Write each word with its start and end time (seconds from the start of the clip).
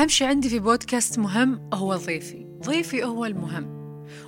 أهم 0.00 0.08
شيء 0.08 0.26
عندي 0.26 0.48
في 0.48 0.58
بودكاست 0.58 1.18
مهم 1.18 1.70
هو 1.74 1.96
ضيفي. 1.96 2.46
ضيفي 2.64 3.04
هو 3.04 3.24
المهم. 3.24 3.80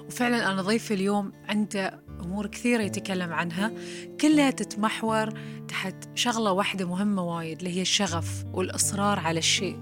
وفعلا 0.07 0.53
أنا 0.53 0.63
ضيفي 0.63 0.95
اليوم 0.95 1.33
عنده 1.49 2.03
أمور 2.21 2.47
كثيرة 2.47 2.83
يتكلم 2.83 3.33
عنها. 3.33 3.73
كلها 4.21 4.51
تتمحور 4.51 5.39
تحت 5.69 5.95
شغلة 6.15 6.53
واحدة 6.53 6.89
مهمة 6.89 7.23
وايد 7.23 7.59
اللي 7.59 7.77
هي 7.77 7.83
الشغف 7.83 8.45
والإصرار 8.53 9.19
على 9.19 9.39
الشيء. 9.39 9.79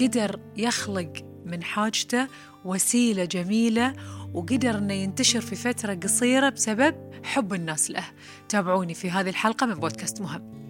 قدر 0.00 0.40
يخلق 0.56 1.12
من 1.46 1.62
حاجته 1.62 2.28
وسيلة 2.64 3.24
جميلة 3.24 3.92
وقدر 4.34 4.78
أنه 4.78 4.94
ينتشر 4.94 5.40
في 5.40 5.56
فترة 5.56 5.94
قصيرة 5.94 6.48
بسبب 6.48 6.94
حب 7.24 7.54
الناس 7.54 7.90
له. 7.90 8.04
تابعوني 8.48 8.94
في 8.94 9.10
هذه 9.10 9.28
الحلقة 9.28 9.66
من 9.66 9.74
بودكاست 9.74 10.20
مهم. 10.20 10.61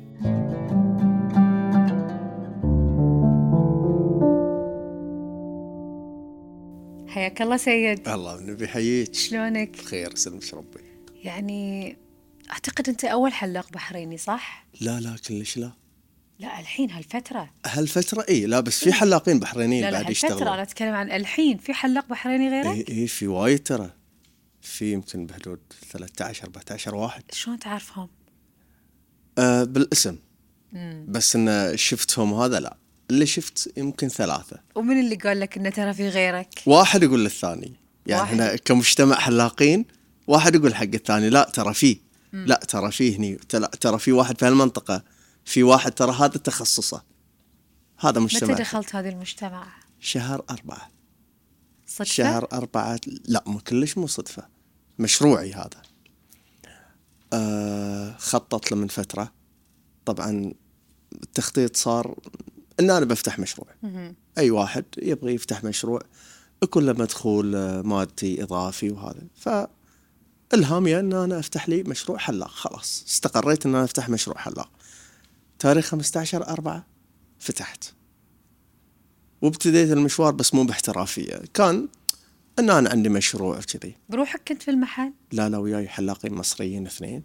حياك 7.22 7.42
الله 7.42 7.56
سيد. 7.56 8.08
الله 8.08 8.38
النبي 8.38 8.64
يحييك 8.64 9.14
شلونك؟ 9.14 9.78
بخير 9.78 10.14
سلمك 10.14 10.54
ربي. 10.54 10.80
يعني 11.14 11.96
أعتقد 12.50 12.88
أنت 12.88 13.04
أول 13.04 13.32
حلاق 13.32 13.72
بحريني 13.72 14.18
صح؟ 14.18 14.66
لا 14.80 15.00
لا 15.00 15.16
كلش 15.28 15.56
لا. 15.56 15.72
لا 16.38 16.60
الحين 16.60 16.90
هالفترة. 16.90 17.50
هالفترة؟ 17.66 18.26
إي 18.28 18.46
لا 18.46 18.60
بس 18.60 18.84
في 18.84 18.92
حلاقين 18.92 19.38
بحرينيين 19.38 19.84
لا 19.84 19.90
لا 19.90 19.96
بعد 19.96 20.06
هالفترة 20.06 20.28
يشتغلون 20.28 20.52
أنا 20.52 20.62
أتكلم 20.62 20.94
عن 20.94 21.10
الحين. 21.10 21.58
في 21.58 21.74
حلاق 21.74 22.08
بحريني 22.08 22.48
غيرك؟ 22.48 22.88
إي 22.88 22.98
إي 22.98 23.06
في 23.06 23.26
وايد 23.26 23.62
ترى. 23.62 23.90
في 24.60 24.92
يمكن 24.92 25.26
بحدود 25.26 25.60
13 25.90 26.44
14 26.44 26.94
واحد. 26.94 27.22
شلون 27.32 27.58
تعرفهم؟ 27.58 28.08
آه 29.38 29.64
بالاسم. 29.64 30.18
بس 31.08 31.36
إن 31.36 31.76
شفتهم 31.76 32.34
هذا 32.34 32.60
لا. 32.60 32.76
اللي 33.12 33.26
شفت 33.26 33.72
يمكن 33.76 34.08
ثلاثة. 34.08 34.60
ومن 34.74 35.00
اللي 35.00 35.14
قال 35.14 35.40
لك 35.40 35.56
إنه 35.56 35.70
ترى 35.70 35.94
في 35.94 36.08
غيرك؟ 36.08 36.62
واحد 36.66 37.02
يقول 37.02 37.24
للثاني. 37.24 37.72
يعني 38.06 38.20
واحد. 38.20 38.40
إحنا 38.40 38.56
كمجتمع 38.56 39.16
حلاقين 39.16 39.84
واحد 40.26 40.54
يقول 40.54 40.74
حق 40.74 40.82
الثاني 40.94 41.30
لا 41.30 41.50
ترى 41.54 41.74
فيه. 41.74 41.96
لا 42.32 42.60
ترى 42.68 42.90
فيه 42.90 43.16
هني. 43.16 43.38
ترى- 43.86 43.96
في 43.96 44.12
واحد 44.12 44.38
في 44.38 44.46
هالمنطقة 44.46 45.04
في 45.44 45.62
واحد 45.62 45.92
ترى 45.92 46.12
هذا 46.12 46.26
تخصصه. 46.26 47.02
هذا 47.98 48.20
متى 48.20 48.34
مجتمع. 48.34 48.54
دخلت 48.54 48.96
هذا 48.96 49.08
المجتمع؟ 49.08 49.66
شهر 50.00 50.44
أربعة. 50.50 50.90
صدفة؟ 51.86 52.04
شهر 52.04 52.48
أربعة. 52.52 53.00
لا 53.24 53.44
مو 53.46 53.58
كلش 53.58 53.98
مو 53.98 54.06
صدفة. 54.06 54.48
مشروعي 54.98 55.52
هذا. 55.52 55.82
آه 57.32 58.16
خطط 58.18 58.72
له 58.72 58.76
من 58.76 58.88
فترة. 58.88 59.32
طبعا 60.04 60.52
التخطيط 61.12 61.76
صار 61.76 62.18
إن 62.82 62.90
أنا 62.90 63.04
بفتح 63.04 63.38
مشروع. 63.38 63.68
أي 64.38 64.50
واحد 64.50 64.84
يبغى 65.02 65.34
يفتح 65.34 65.64
مشروع 65.64 66.00
يكون 66.62 66.86
له 66.86 66.92
مدخول 66.92 67.54
آه، 67.54 67.82
مادي 67.82 68.42
إضافي 68.42 68.90
وهذا. 68.90 69.22
ف 69.34 69.48
الهامي 70.54 71.00
إن 71.00 71.12
أنا 71.12 71.38
أفتح 71.38 71.68
لي 71.68 71.82
مشروع 71.82 72.18
حلاق 72.18 72.50
خلاص. 72.50 73.04
استقريت 73.08 73.66
إن 73.66 73.74
أنا 73.74 73.84
أفتح 73.84 74.08
مشروع 74.08 74.38
حلاق. 74.38 74.70
تاريخ 75.58 75.86
15 75.86 76.48
4 76.48 76.86
فتحت. 77.38 77.84
وابتديت 79.42 79.90
المشوار 79.90 80.32
بس 80.32 80.54
مو 80.54 80.64
باحترافية. 80.64 81.42
كان 81.54 81.88
إن 82.58 82.70
أنا 82.70 82.90
عندي 82.90 83.08
مشروع 83.08 83.60
كذي. 83.60 83.96
بروحك 84.08 84.48
كنت 84.48 84.62
في 84.62 84.70
المحل؟ 84.70 85.12
لا 85.32 85.48
لا 85.48 85.58
وياي 85.58 85.88
حلاقين 85.88 86.34
مصريين 86.34 86.86
اثنين. 86.86 87.22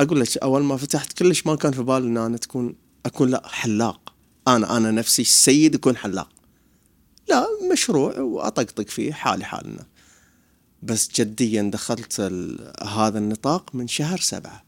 أقول 0.00 0.20
لك 0.20 0.38
أول 0.38 0.62
ما 0.62 0.76
فتحت 0.76 1.12
كلش 1.12 1.46
ما 1.46 1.56
كان 1.56 1.72
في 1.72 1.82
بالي 1.82 2.06
إن 2.06 2.16
أنا 2.16 2.36
تكون 2.36 2.74
أكون 3.06 3.28
لا 3.28 3.48
حلاق. 3.48 4.07
أنا 4.56 4.76
أنا 4.76 4.90
نفسي 4.90 5.22
السيد 5.22 5.74
يكون 5.74 5.96
حلاق. 5.96 6.28
لا 7.28 7.46
مشروع 7.72 8.18
وأطقطق 8.18 8.88
فيه 8.88 9.12
حالي 9.12 9.44
حالنا. 9.44 9.86
بس 10.82 11.10
جديا 11.20 11.62
دخلت 11.62 12.20
هذا 12.82 13.18
النطاق 13.18 13.74
من 13.74 13.88
شهر 13.88 14.18
سبعة. 14.18 14.64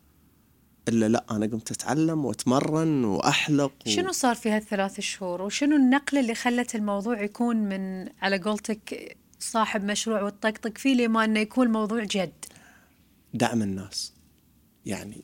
إلا 0.88 1.08
لا 1.08 1.24
أنا 1.30 1.46
قمت 1.46 1.70
أتعلم 1.70 2.24
وأتمرن 2.24 3.04
وأحلق 3.04 3.72
و... 3.86 3.90
شنو 3.90 4.12
صار 4.12 4.34
في 4.34 4.50
هالثلاث 4.50 5.00
شهور؟ 5.00 5.42
وشنو 5.42 5.76
النقلة 5.76 6.20
اللي 6.20 6.34
خلت 6.34 6.74
الموضوع 6.74 7.22
يكون 7.22 7.56
من 7.56 8.08
على 8.22 8.38
قولتك 8.38 9.16
صاحب 9.40 9.84
مشروع 9.84 10.22
وتطقطق 10.22 10.78
فيه 10.78 10.94
لما 10.94 11.24
إنه 11.24 11.40
يكون 11.40 11.66
الموضوع 11.66 12.04
جد؟ 12.04 12.44
دعم 13.34 13.62
الناس. 13.62 14.12
يعني 14.86 15.22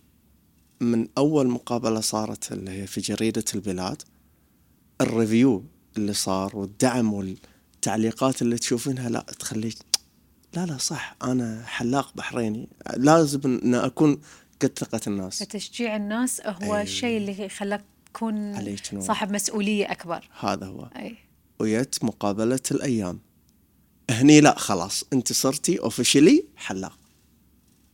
من 0.80 1.08
أول 1.18 1.46
مقابلة 1.46 2.00
صارت 2.00 2.52
اللي 2.52 2.70
هي 2.70 2.86
في 2.86 3.00
جريدة 3.00 3.44
البلاد. 3.54 4.02
ال 5.00 5.09
review 5.09 5.64
اللي 5.96 6.12
صار 6.12 6.56
والدعم 6.56 7.12
والتعليقات 7.12 8.42
اللي 8.42 8.58
تشوفينها 8.58 9.08
لا 9.08 9.20
تخليك 9.20 9.76
لا 10.54 10.66
لا 10.66 10.78
صح. 10.78 11.16
أنا 11.22 11.62
حلاق 11.66 12.16
بحريني. 12.16 12.68
لازم 12.96 13.40
أن 13.44 13.74
أكون 13.74 14.20
قد 14.62 14.78
ثقة 14.78 15.00
الناس. 15.06 15.42
فتشجيع 15.42 15.96
الناس 15.96 16.40
هو 16.46 16.76
أي. 16.76 16.82
الشيء 16.82 17.16
اللي 17.16 17.48
خلاك 17.48 17.84
تكون. 18.06 18.66
صاحب 19.00 19.32
مسؤولية 19.32 19.92
أكبر. 19.92 20.28
هذا 20.40 20.66
هو. 20.66 20.88
أي. 20.96 21.16
ويت 21.58 22.04
مقابلة 22.04 22.60
الأيام. 22.70 23.20
هني 24.10 24.40
لا 24.40 24.58
خلاص. 24.58 25.04
أنت 25.12 25.32
صرتي 25.32 25.80
أوفيشلي 25.80 26.44
حلاق. 26.56 26.98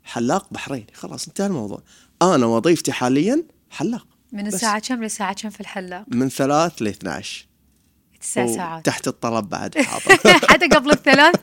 حلاق 0.05 0.53
بحريني. 0.53 0.87
خلاص 0.95 1.29
انتهى 1.29 1.47
الموضوع. 1.47 1.83
أنا 2.23 2.47
وظيفتي 2.47 2.93
حاليا 2.93 3.45
حلاق. 3.71 4.07
من. 4.33 4.47
الساعة 4.47 4.79
كم 4.79 5.03
للساعة 5.03 5.35
كم 5.35 5.51
في 5.51 5.61
الحلاق؟ 5.61 6.05
من 6.09 6.29
ثلاث 6.29 6.83
ل 6.83 6.87
12 6.89 7.47
تسع 8.21 8.47
ساعات 8.47 8.87
تحت 8.87 9.09
الطلب 9.09 9.49
بعد 9.49 9.79
حتى 10.51 10.67
قبل 10.67 10.91
الثلاث 10.91 11.35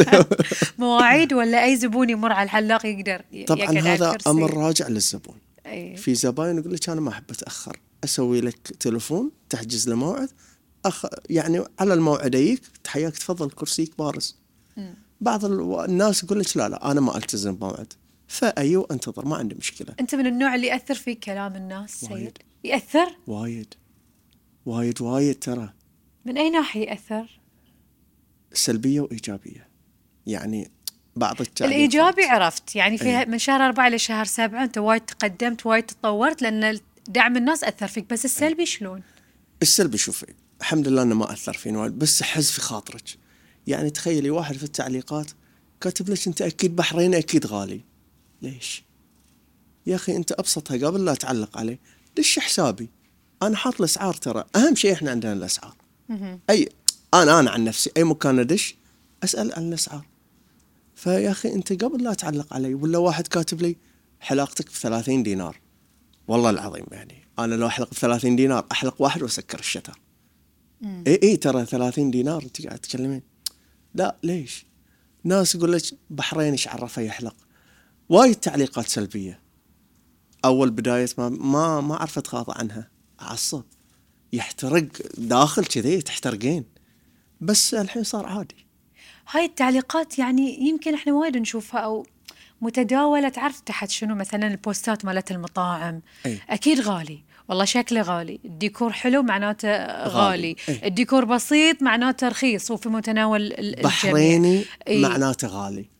مواعيد 0.78 1.32
ولا 1.32 1.64
أي 1.64 1.76
زبون 1.76 2.10
يمر 2.10 2.32
على 2.32 2.44
الحلاق 2.44 2.86
يقدر 2.86 3.22
طبعا 3.46 3.78
هذا؟ 3.78 4.16
أمر 4.26 4.54
راجع 4.56 4.88
للزبون 4.88 5.36
أي. 5.66 5.96
في 5.96 6.14
زباين 6.14 6.58
يقول 6.58 6.72
لك 6.74 6.88
أنا 6.88 7.00
ما 7.00 7.10
أحب 7.10 7.24
أتأخر 7.30 7.76
أسوي 8.04 8.40
لك 8.40 8.56
تلفون 8.80 9.30
تحجز 9.48 9.88
له 9.88 9.94
موعد 9.96 10.28
أخ... 10.86 11.04
يعني 11.30 11.64
على 11.80 11.94
الموعد 11.94 12.34
اجيك 12.36 12.62
تحياك 12.84 13.16
تفضل 13.18 13.50
كرسيك 13.50 13.98
بارز 13.98 14.36
بعض 15.20 15.44
ال- 15.44 15.84
الناس 15.84 16.24
يقول 16.24 16.40
لك 16.40 16.56
لا 16.56 16.68
لا 16.68 16.90
أنا 16.90 17.00
ما 17.00 17.16
ألتزم 17.16 17.54
بموعد 17.56 17.92
فأيوة 18.30 18.86
أنتظر 18.90 19.26
ما 19.26 19.36
عندي 19.36 19.54
مشكلة. 19.54 19.94
أنت 20.00 20.14
من 20.14 20.26
النوع 20.26 20.54
اللي 20.54 20.66
يأثر 20.66 20.94
في 20.94 21.14
كلام 21.14 21.56
الناس 21.56 22.00
سيد؟ 22.00 22.12
وايد. 22.12 22.38
يأثر؟ 22.64 23.16
وايد. 23.26 23.74
وايد 24.66 25.02
وايد 25.02 25.38
ترى. 25.38 25.72
من 26.24 26.38
أي 26.38 26.50
ناحية 26.50 26.90
يأثر؟ 26.90 27.40
سلبية 28.52 29.00
وإيجابية. 29.00 29.68
يعني 30.26 30.70
بعض 31.16 31.40
التعليقات. 31.40 31.76
الإيجابي 31.76 32.24
عرفت. 32.24 32.76
يعني 32.76 32.98
في 32.98 33.04
إيه. 33.04 33.24
من 33.24 33.38
شهر 33.38 33.60
أربعة 33.60 33.88
لشهر 33.88 34.24
سبعة 34.24 34.64
أنت 34.64 34.78
وايد 34.78 35.00
تقدمت 35.00 35.66
وايد 35.66 35.84
تطورت 35.84 36.42
لأن 36.42 36.80
دعم 37.08 37.36
الناس 37.36 37.64
أثر 37.64 37.86
فيك. 37.86 38.10
بس 38.10 38.24
السلبي 38.24 38.66
شلون؟ 38.66 39.02
السلبي 39.62 39.98
شوفي 39.98 40.26
الحمد 40.60 40.88
لله 40.88 41.02
إنه 41.02 41.14
ما 41.14 41.32
أثر 41.32 41.52
فيني 41.52 41.76
وايد 41.76 41.98
بس 41.98 42.22
حز 42.22 42.50
في 42.50 42.60
خاطرك. 42.60 43.04
يعني 43.66 43.90
تخيلي 43.90 44.30
واحد 44.30 44.56
في 44.56 44.64
التعليقات 44.64 45.30
كاتب 45.80 46.08
لك 46.08 46.26
أنت 46.26 46.42
أكيد 46.42 46.76
بحريني 46.76 47.18
أكيد 47.18 47.46
غالي. 47.46 47.89
ليش؟ 48.42 48.84
يا 49.86 49.96
أخي 49.96 50.16
أنت 50.16 50.32
أبسطها 50.32 50.86
قبل 50.86 51.04
لا 51.04 51.14
تعلق 51.14 51.58
عليه. 51.58 51.78
دش 52.16 52.38
حسابي. 52.38 52.88
أنا 53.42 53.56
حاط 53.56 53.78
الأسعار 53.78 54.14
ترى. 54.14 54.44
أهم 54.56 54.74
شيء 54.74 54.92
إحنا 54.92 55.10
عندنا 55.10 55.32
الأسعار. 55.32 55.74
أي 56.50 56.68
أنا 57.14 57.40
أنا 57.40 57.50
عن 57.50 57.64
نفسي. 57.64 57.90
أي 57.96 58.04
مكان 58.04 58.38
أدش 58.38 58.74
أسأل 59.24 59.52
عن 59.52 59.68
الأسعار. 59.68 60.06
فيا 60.94 61.30
أخي 61.30 61.54
أنت 61.54 61.84
قبل 61.84 62.04
لا 62.04 62.14
تعلق 62.14 62.54
علي 62.54 62.74
ولا 62.74 62.98
واحد 62.98 63.26
كاتب 63.26 63.62
لي 63.62 63.76
حلاقتك 64.20 64.66
ب 64.66 64.72
30 64.72 65.22
دينار. 65.22 65.60
والله 66.28 66.50
العظيم 66.50 66.86
يعني. 66.92 67.24
أنا 67.38 67.54
لو 67.54 67.66
أحلق 67.66 67.90
ب 67.90 67.94
30 67.94 68.36
دينار 68.36 68.66
أحلق 68.72 69.02
واحد 69.02 69.22
وأسكر 69.22 69.58
الشتر 69.58 70.00
اي 71.06 71.20
اي 71.22 71.36
ترى 71.36 71.66
30 71.66 72.10
دينار 72.10 72.42
انت 72.42 72.66
قاعد 72.66 72.78
تتكلمين 72.78 73.22
لا 73.94 74.16
ليش؟ 74.22 74.66
ناس 75.24 75.54
يقول 75.54 75.72
لك 75.72 75.82
بحرين 76.10 76.52
إيش 76.52 76.68
عرفه 76.68 77.02
يحلق. 77.02 77.36
وايد 78.10 78.34
تعليقات 78.34 78.86
سلبية. 78.86 79.40
أول 80.44 80.70
بداية 80.70 81.06
ما 81.18 81.28
ما 81.28 81.80
ما 81.80 81.94
أعرف 81.94 82.18
اتغاضى 82.18 82.52
عنها. 82.56 82.88
أعصب. 83.22 83.62
يحترق 84.32 84.86
داخل 85.18 85.64
كذي 85.64 86.02
تحترقين. 86.02 86.64
بس 87.40 87.74
الحين 87.74 88.04
صار 88.04 88.26
عادي. 88.26 88.66
هاي 89.30 89.44
التعليقات 89.44 90.18
يعني 90.18 90.68
يمكن 90.68 90.94
إحنا 90.94 91.12
وايد 91.12 91.36
نشوفها 91.36 91.80
أو 91.80 92.06
متداولة. 92.60 93.28
تعرف 93.28 93.60
تحت 93.60 93.90
شنو 93.90 94.14
مثلا 94.14 94.46
البوستات 94.46 95.04
مالت 95.04 95.30
المطاعم؟ 95.30 96.02
أي. 96.26 96.38
أكيد 96.50 96.80
غالي. 96.80 97.24
والله 97.48 97.64
شكله 97.64 98.02
غالي. 98.02 98.40
الديكور 98.44 98.92
حلو 98.92 99.22
معناته 99.22 99.68
غالي, 99.86 100.08
غالي. 100.08 100.56
أي. 100.68 100.86
الديكور 100.88 101.24
بسيط 101.24 101.82
معناته 101.82 102.28
رخيص 102.28 102.70
وفي 102.70 102.88
متناول 102.88 103.40
ال- 103.40 103.58
الجميع. 103.60 103.82
بحريني 103.84 104.64
إي. 104.88 105.02
معناته 105.02 105.48
غالي. 105.48 105.99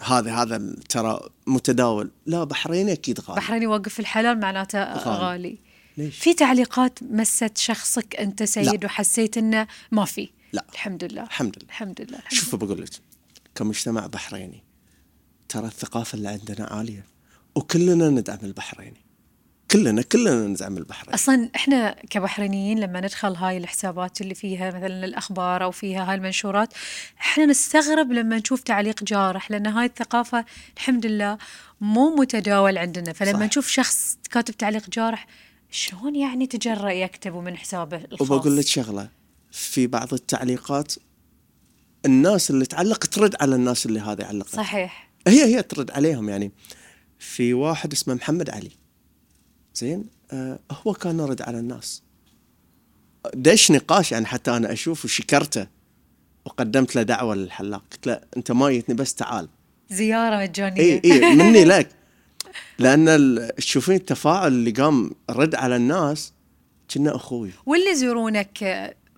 هذا 0.00 0.34
هذا 0.34 0.74
ترى 0.88 1.20
متداول. 1.46 2.10
لا 2.26 2.44
بحريني 2.44 2.92
أكيد 2.92 3.20
غالي. 3.20 3.40
بحرين 3.40 3.62
يوقف 3.62 4.00
الحلال 4.00 4.40
معناته 4.40 4.94
غالي. 4.94 5.20
غالي. 5.20 5.58
ليش؟ 5.96 6.18
في 6.18 6.34
تعليقات 6.34 6.98
مست 7.02 7.58
شخصك 7.58 8.16
أنت 8.16 8.42
سيد 8.42 8.84
وحسيت 8.84 9.38
إنه 9.38 9.66
ما 9.92 10.04
في؟ 10.04 10.30
لا. 10.52 10.64
الحمد 10.72 11.04
لله. 11.04 11.22
الحمد 11.22 11.56
لله. 11.58 11.68
الحمد 11.68 12.00
لله 12.00 12.18
شوف 12.28 12.54
بقول 12.54 12.82
لك 12.82 12.90
كمجتمع 13.54 14.06
بحريني 14.06 14.64
ترى 15.48 15.66
الثقافة 15.66 16.16
اللي 16.16 16.28
عندنا 16.28 16.66
عالية 16.66 17.06
وكلنا 17.54 18.10
ندعم 18.10 18.38
البحريني. 18.42 19.04
كلنا 19.72 20.02
كلنا 20.02 20.46
ندعم 20.46 20.76
البحرين 20.76 21.14
أصلا 21.14 21.50
إحنا 21.56 21.96
كبحرينيين 22.10 22.80
لما 22.80 23.00
ندخل 23.00 23.34
هاي 23.34 23.56
الحسابات 23.56 24.20
اللي 24.20 24.34
فيها 24.34 24.68
مثلا 24.68 25.04
الأخبار 25.04 25.64
أو 25.64 25.70
فيها 25.70 26.10
هاي 26.10 26.14
المنشورات 26.14 26.74
إحنا 27.20 27.46
نستغرب 27.46 28.12
لما 28.12 28.38
نشوف 28.38 28.60
تعليق 28.60 29.04
جارح 29.04 29.50
لأن 29.50 29.66
هاي 29.66 29.86
الثقافة 29.86 30.44
الحمد 30.76 31.06
لله 31.06 31.38
مو 31.80 32.14
متداول 32.16 32.78
عندنا. 32.78 33.12
فلما 33.12 33.38
صح. 33.38 33.44
نشوف 33.44 33.68
شخص 33.68 34.18
كاتب 34.30 34.56
تعليق 34.56 34.90
جارح 34.90 35.26
شلون 35.70 36.16
يعني 36.16 36.46
تجرأ 36.46 36.90
يكتبه 36.90 37.40
من 37.40 37.56
حسابه 37.56 37.96
الخاص؟ 38.12 38.30
وبقول 38.30 38.56
لك 38.56 38.66
شغلة 38.66 39.08
في 39.52 39.86
بعض 39.86 40.14
التعليقات 40.14 40.94
الناس 42.06 42.50
اللي 42.50 42.66
تعلق 42.66 42.98
ترد 42.98 43.36
على 43.40 43.54
الناس 43.54 43.86
اللي 43.86 44.00
هذه 44.00 44.24
علقت 44.24 44.48
صحيح. 44.48 45.10
هي 45.26 45.44
هي 45.44 45.62
ترد 45.62 45.90
عليهم 45.90 46.28
يعني. 46.28 46.52
في 47.18 47.54
واحد 47.54 47.92
اسمه 47.92 48.14
محمد 48.14 48.50
علي. 48.50 48.79
زين؟ 49.74 50.04
آه 50.32 50.58
هو 50.86 50.92
كان 50.92 51.18
يرد 51.18 51.42
على 51.42 51.58
الناس. 51.58 52.02
دش 53.34 53.70
نقاش 53.70 54.12
يعني 54.12 54.26
حتى 54.26 54.56
أنا 54.56 54.72
أشوف 54.72 55.04
وشكرته 55.04 55.66
وقدمت 56.44 56.96
له 56.96 57.02
دعوة 57.02 57.34
للحلاق. 57.34 57.82
قلت 57.92 58.06
له 58.06 58.20
أنت 58.36 58.52
ما 58.52 58.70
جيتني 58.70 58.94
بس 58.94 59.14
تعال. 59.14 59.48
زيارة 59.90 60.42
مجانية. 60.42 60.80
إي 60.80 61.00
إي 61.04 61.34
مني 61.34 61.64
لك. 61.64 61.88
لأن 62.78 63.50
تشوفين 63.56 63.94
التفاعل 63.94 64.52
اللي 64.52 64.70
قام 64.70 65.10
رد 65.30 65.54
على 65.54 65.76
الناس 65.76 66.32
كنا 66.94 67.16
أخوي. 67.16 67.50
واللي 67.66 67.90
يزورونك 67.90 68.62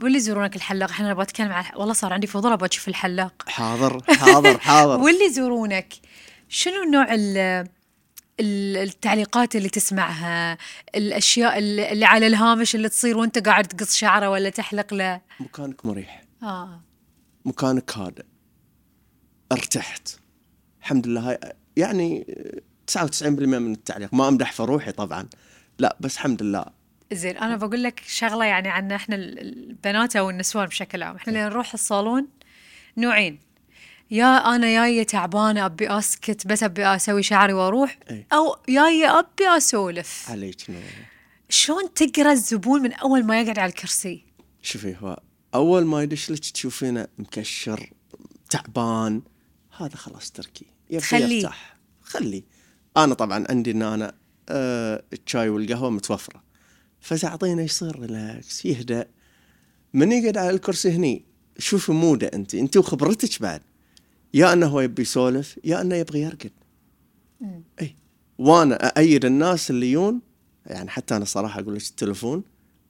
واللي 0.02 0.18
يزورونك 0.18 0.56
الحلاق؟ 0.56 0.90
إحنا 0.90 1.10
نبغى 1.10 1.22
نتكلم 1.22 1.52
عن 1.52 1.64
والله 1.76 1.94
صار 1.94 2.12
عندي 2.12 2.26
فضول 2.26 2.52
أبغى 2.52 2.68
أشوف 2.68 2.88
الحلاق. 2.88 3.42
حاضر 3.46 4.02
حاضر 4.08 4.58
حاضر. 4.58 5.00
واللي 5.02 5.24
يزورونك 5.24 5.94
شنو 6.48 6.84
نوع 6.92 7.06
التعليقات 8.40 9.56
اللي 9.56 9.68
تسمعها 9.68 10.58
الأشياء 10.94 11.58
اللي 11.58 12.04
على 12.04 12.26
الهامش 12.26 12.74
اللي 12.74 12.88
تصير 12.88 13.16
وأنت 13.18 13.38
قاعد 13.48 13.64
تقص 13.66 13.96
شعره 13.96 14.30
ولا 14.30 14.50
تحلق 14.50 14.94
له. 14.94 15.20
مكانك 15.40 15.86
مريح. 15.86 16.22
آه. 16.42 16.80
مكانك 17.44 17.96
هادئ. 17.96 18.24
ارتحت. 19.52 20.08
الحمد 20.80 21.06
لله. 21.06 21.30
هاي 21.30 21.38
يعني 21.76 22.26
99% 22.86 23.22
من 23.58 23.72
التعليق. 23.72 24.14
ما 24.14 24.28
أمدح 24.28 24.52
في 24.52 24.62
روحي 24.62 24.92
طبعا. 24.92 25.28
لا 25.78 25.96
بس 26.00 26.14
الحمد 26.14 26.42
لله. 26.42 26.64
زين 27.12 27.36
أنا 27.36 27.56
بقول 27.56 27.82
لك 27.82 28.02
شغلة 28.06 28.44
يعني 28.44 28.68
عنا 28.68 28.96
إحنا 28.96 29.16
ال- 29.16 29.38
البنات 29.38 30.16
أو 30.16 30.30
النسوان 30.30 30.66
بشكل 30.66 31.02
عام. 31.02 31.16
إحنا 31.16 31.32
لما 31.32 31.44
نروح 31.48 31.72
الصالون 31.72 32.28
نوعين. 32.96 33.38
يا 34.12 34.54
أنا 34.54 34.66
جاية 34.66 35.02
تعبانة 35.02 35.66
أبي 35.66 35.90
أسكت 35.90 36.46
بس 36.46 36.62
أبي 36.62 36.86
أسوي 36.86 37.22
شعري 37.22 37.52
وأروح؟ 37.52 37.98
إي. 38.10 38.26
أو 38.32 38.56
جاية 38.68 39.18
أبي 39.18 39.48
أسولف. 39.56 40.30
عليك 40.30 40.70
نور 40.70 40.82
شلون 41.48 41.94
تقرأ 41.94 42.32
الزبون 42.32 42.82
من 42.82 42.92
أول 42.92 43.24
ما 43.24 43.40
يقعد 43.40 43.58
على 43.58 43.68
الكرسي؟ 43.68 44.24
شوفي 44.62 44.96
هو 45.00 45.20
أول 45.54 45.86
ما 45.86 46.02
يدش 46.02 46.30
لك 46.30 46.38
تشوفينه 46.38 47.08
مكشر 47.18 47.90
تعبان 48.50 49.22
هذا 49.76 49.96
خلاص 49.96 50.30
تركي. 50.30 50.66
يبي 50.90 51.00
تخليه. 51.00 51.36
يرتاح 51.36 51.76
خليه. 52.02 52.42
أنا 52.96 53.14
طبعا 53.14 53.44
عندي 53.50 53.70
إن 53.70 53.82
أنا 53.82 54.14
آه 54.48 55.02
الشاي 55.12 55.48
والقهوة 55.48 55.90
متوفرة. 55.90 56.42
فتعطينه 57.00 57.62
يصير؟ 57.62 58.00
relax 58.00 58.64
يهدأ. 58.64 59.08
من 59.94 60.12
يقعد 60.12 60.38
على 60.38 60.50
الكرسي 60.50 60.90
هني؟ 60.90 61.24
شوفي 61.58 61.92
mood 61.92 62.23
ه 62.23 62.30
أنت 62.34 62.54
أنت 62.54 62.76
وخبرتك 62.76 63.42
بعد. 63.42 63.62
يا 64.34 64.52
أنه 64.52 64.66
هو 64.66 64.80
يبي 64.80 65.02
يسولف 65.02 65.58
يا 65.64 65.80
أنه 65.80 65.94
يبغى 65.94 66.20
يرقد. 66.20 66.50
إي. 67.80 67.96
وأنا 68.38 68.74
أأيد 68.86 69.24
الناس 69.24 69.70
اللي 69.70 69.92
يون 69.92 70.20
يعني 70.66 70.90
حتى 70.90 71.16
أنا 71.16 71.24
صراحة 71.24 71.60
أقول 71.60 71.74
لك 71.74 71.82
التليفون 71.82 72.42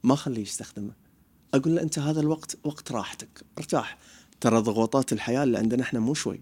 ما 0.03 0.15
خليه 0.15 0.43
يستخدمه. 0.43 0.93
أقول 1.55 1.75
له 1.75 1.83
أنت 1.83 1.99
هذا 1.99 2.21
الوقت 2.21 2.57
وقت 2.65 2.93
راحتك 2.93 3.43
ارتاح. 3.59 3.99
ترى 4.41 4.59
ضغوطات 4.59 5.13
الحياة 5.13 5.43
اللي 5.45 5.59
عندنا 5.59 5.83
إحنا 5.83 6.01
مو 6.01 6.15
شوي. 6.15 6.41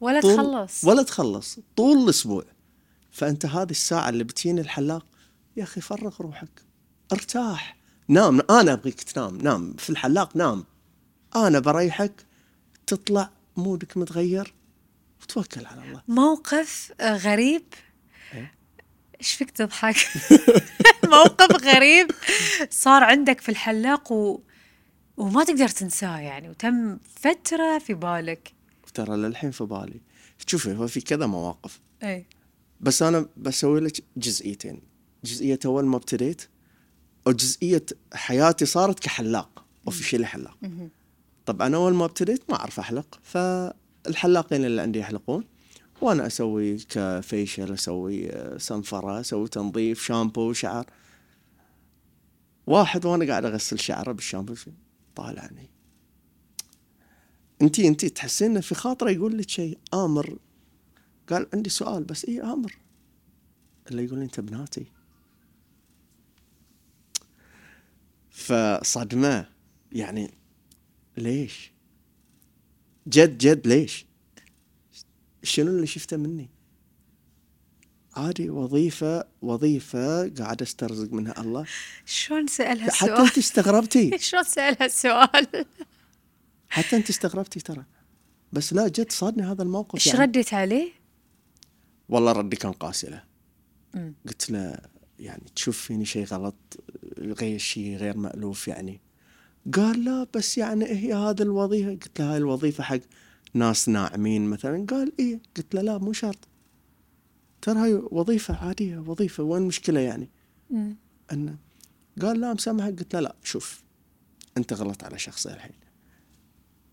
ولا 0.00 0.20
طول- 0.20 0.34
تخلص. 0.36 0.84
ولا 0.84 1.02
تخلص. 1.02 1.58
طول 1.76 1.98
الأسبوع. 2.04 2.44
فأنت 3.10 3.46
هذه 3.46 3.70
الساعة 3.70 4.08
اللي 4.08 4.24
بتجيني 4.24 4.60
الحلاق 4.60 5.06
يا 5.56 5.62
أخي 5.62 5.80
فرغ 5.80 6.14
روحك. 6.22 6.62
ارتاح. 7.12 7.76
نام. 8.08 8.40
أنا 8.50 8.72
أبغيك 8.72 9.02
تنام. 9.02 9.36
نام. 9.38 9.74
في 9.78 9.90
الحلاق 9.90 10.36
نام. 10.36 10.64
أنا 11.36 11.58
بريحك 11.58 12.12
تطلع 12.86 13.30
مودك 13.56 13.96
متغير؟ 13.96 14.54
وتوكل 15.22 15.66
على 15.66 15.82
الله. 15.82 16.02
موقف 16.08 16.92
آه، 17.00 17.16
غريب. 17.16 17.62
إيه؟ 18.34 18.54
إيش 19.20 19.32
فيك 19.32 19.50
تضحك؟ 19.50 19.96
موقف 21.14 21.64
غريب 21.64 22.10
صار 22.70 23.04
عندك 23.04 23.40
في 23.40 23.48
الحلاق 23.48 24.12
و... 24.12 24.40
وما 25.16 25.44
تقدر 25.44 25.68
تنساه 25.68 26.18
يعني 26.18 26.48
وتم 26.50 26.98
فترة 27.16 27.78
في 27.78 27.94
بالك. 27.94 28.52
ترى 28.94 29.16
للحين 29.16 29.50
في 29.50 29.64
بالي. 29.64 30.00
شوفي 30.46 30.76
هو 30.76 30.86
في 30.86 31.00
كذا 31.00 31.26
مواقف. 31.26 31.80
اي 32.02 32.26
بس 32.80 33.02
أنا 33.02 33.28
بسوي 33.36 33.80
لك 33.80 34.04
جزئيتين. 34.16 34.80
جزئية 35.24 35.58
أول 35.66 35.86
ما 35.86 35.96
ابتديت 35.96 36.42
وجزئية 37.26 37.86
حياتي 38.14 38.66
صارت 38.66 39.00
كحلاق 39.00 39.64
اوفيشلي 39.86 40.26
حلاق. 40.26 40.58
طبعا 41.46 41.74
أول 41.76 41.94
ما 41.94 42.04
ابتديت 42.04 42.50
ما 42.50 42.56
أعرف 42.56 42.78
أحلق 42.78 43.20
فالحلاقين 43.22 44.64
اللي 44.64 44.82
عندي 44.82 44.98
يحلقون 44.98 45.44
وأنا 46.00 46.26
أسوي 46.26 46.76
كفيشل 46.76 47.72
أسوي 47.72 48.30
آه، 48.30 48.58
صنفرة 48.58 49.20
أسوي 49.20 49.48
تنظيف 49.48 50.02
شامبو 50.04 50.52
شعر. 50.52 50.86
واحد 52.66 53.06
وأنا 53.06 53.26
قاعد 53.26 53.44
أغسل 53.44 53.78
شعره 53.78 54.12
بالشامبو 54.12 54.54
طالعني 55.16 55.70
أنتي 57.62 57.88
أنتي 57.88 58.08
تحسين 58.08 58.50
انه 58.50 58.60
في 58.60 58.74
خاطرة 58.74 59.10
يقول 59.10 59.38
لك 59.38 59.50
شيء 59.50 59.78
آمر. 59.94 60.38
قال 61.28 61.46
عندي 61.54 61.70
سؤال 61.70 62.04
بس 62.04 62.24
اي 62.24 62.42
آمر؟ 62.42 62.78
اللي 63.90 64.04
يقول 64.04 64.18
لي 64.18 64.24
أنت 64.24 64.40
بناتي. 64.40 64.86
فصدمة. 68.30 69.48
يعني 69.92 70.34
ليش؟ 71.16 71.72
جد 73.08 73.38
جد 73.38 73.66
ليش؟ 73.66 74.06
شنو 75.42 75.70
اللي 75.70 75.86
شفته 75.86 76.16
مني؟ 76.16 76.50
عادي 78.16 78.50
وظيفة 78.50 79.24
وظيفة 79.42 80.28
قاعد 80.28 80.62
استرزق 80.62 81.12
منها 81.12 81.40
الله. 81.40 81.66
شلون 82.04 82.46
سأل 82.46 82.80
حتى 82.80 82.84
هالسؤال 82.84 83.26
انت 83.26 83.38
استغربتي. 83.38 84.18
شلون 84.28 84.44
سأل 84.44 84.76
هالسؤال؟ 84.80 85.66
حتى 86.68 86.96
انت 86.96 87.10
استغربتي 87.10 87.60
ترى. 87.60 87.84
بس 88.52 88.72
لا 88.72 88.88
جد 88.88 89.12
صادني 89.12 89.42
هذا 89.42 89.62
الموقف 89.62 89.94
إيش 89.94 90.06
يعني. 90.06 90.20
ردت 90.20 90.54
عليه؟ 90.54 90.92
والله 92.08 92.32
ردي 92.32 92.56
كان 92.56 92.72
قاسي 92.72 93.06
له. 93.06 93.24
قلت 94.26 94.50
له 94.50 94.78
يعني 95.18 95.44
تشوف 95.56 95.78
فيني 95.78 96.04
شيء 96.04 96.24
غلط 96.24 96.54
غير 97.18 97.58
شيء 97.58 97.96
غير 97.96 98.16
مألوف 98.16 98.68
يعني. 98.68 99.00
قال 99.72 100.04
لا 100.04 100.26
بس 100.34 100.58
يعني 100.58 100.84
هي 100.84 101.14
هذه 101.14 101.42
الوظيفة؟ 101.42 101.90
قلت 101.90 102.20
له 102.20 102.32
هاي 102.32 102.36
الوظيفة 102.36 102.84
حق 102.84 103.00
ناس 103.54 103.88
ناعمين 103.88 104.44
مثلا. 104.44 104.86
قال 104.86 105.12
إيه 105.18 105.40
قلت 105.56 105.74
له 105.74 105.82
لا 105.82 105.98
مو 105.98 106.12
شرط. 106.12 106.48
ترى 107.62 107.78
هاي 107.78 107.94
وظيفة 107.94 108.66
عادية 108.66 108.98
وظيفة 108.98 109.42
وين 109.42 109.62
المشكلة 109.62 110.00
يعني. 110.00 110.30
إنه 111.32 111.56
قال 112.22 112.40
لا 112.40 112.54
مسامحك. 112.54 112.98
قلت 112.98 113.14
له 113.14 113.20
لا 113.20 113.36
شوف 113.42 113.82
أنت 114.56 114.72
غلط 114.72 115.04
على 115.04 115.18
شخصي 115.18 115.52
الحين. 115.52 115.76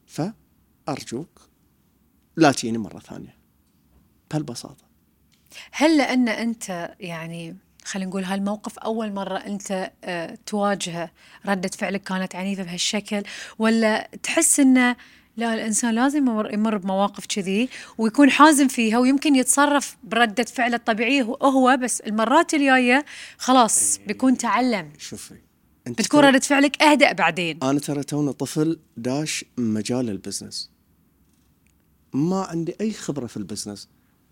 فأرجوك 0.05 1.41
لا 2.35 2.51
تجيني 2.51 2.77
مرة 2.77 2.99
ثانية. 2.99 3.35
بهالبساطة. 4.31 4.85
هل 5.71 5.97
لأن 5.97 6.29
أنت 6.29 6.95
يعني 6.99 7.57
خلينا 7.85 8.09
نقول 8.09 8.23
هالموقف 8.23 8.79
أول 8.79 9.13
مرة 9.13 9.37
أنت 9.37 9.91
آه، 10.03 10.37
تواجهه. 10.45 11.11
ردة 11.45 11.69
فعلك 11.69 12.03
كانت 12.03 12.35
عنيفة 12.35 12.63
بهالشكل. 12.63 13.23
ولا 13.59 14.09
تحس 14.23 14.59
أنه 14.59 14.95
لا 15.37 15.53
الإنسان 15.53 15.95
لازم 15.95 16.27
يمر, 16.53 16.77
بمواقف 16.77 17.25
كذي 17.25 17.69
ويكون 17.97 18.29
حازم 18.31 18.67
فيها 18.67 18.97
ويمكن 18.99 19.35
يتصرف 19.35 19.97
بردة 20.03 20.43
فعله 20.43 20.75
الطبيعية 20.75 21.23
هو- 21.23 21.77
بس 21.81 22.01
المرات 22.01 22.53
الجاية 22.53 23.05
خلاص 23.37 23.99
بيكون 24.07 24.37
تعلم. 24.37 24.89
شوفي 24.97 25.35
أنت 25.87 25.99
بتكون 25.99 26.19
ردة 26.19 26.39
فعلك 26.39 26.81
أهدأ 26.83 27.11
بعدين. 27.11 27.59
أنا 27.63 27.79
ترى 27.79 28.03
تونا 28.03 28.31
طفل 28.31 28.79
داش 28.97 29.45
مجال 29.57 30.09
ال 30.09 30.15
business. 30.15 30.71
ما 32.13 32.41
عندي 32.43 32.75
أي 32.81 32.91
خبرة 32.93 33.25
في 33.27 33.37
ال 33.37 33.42
business. 33.42 33.89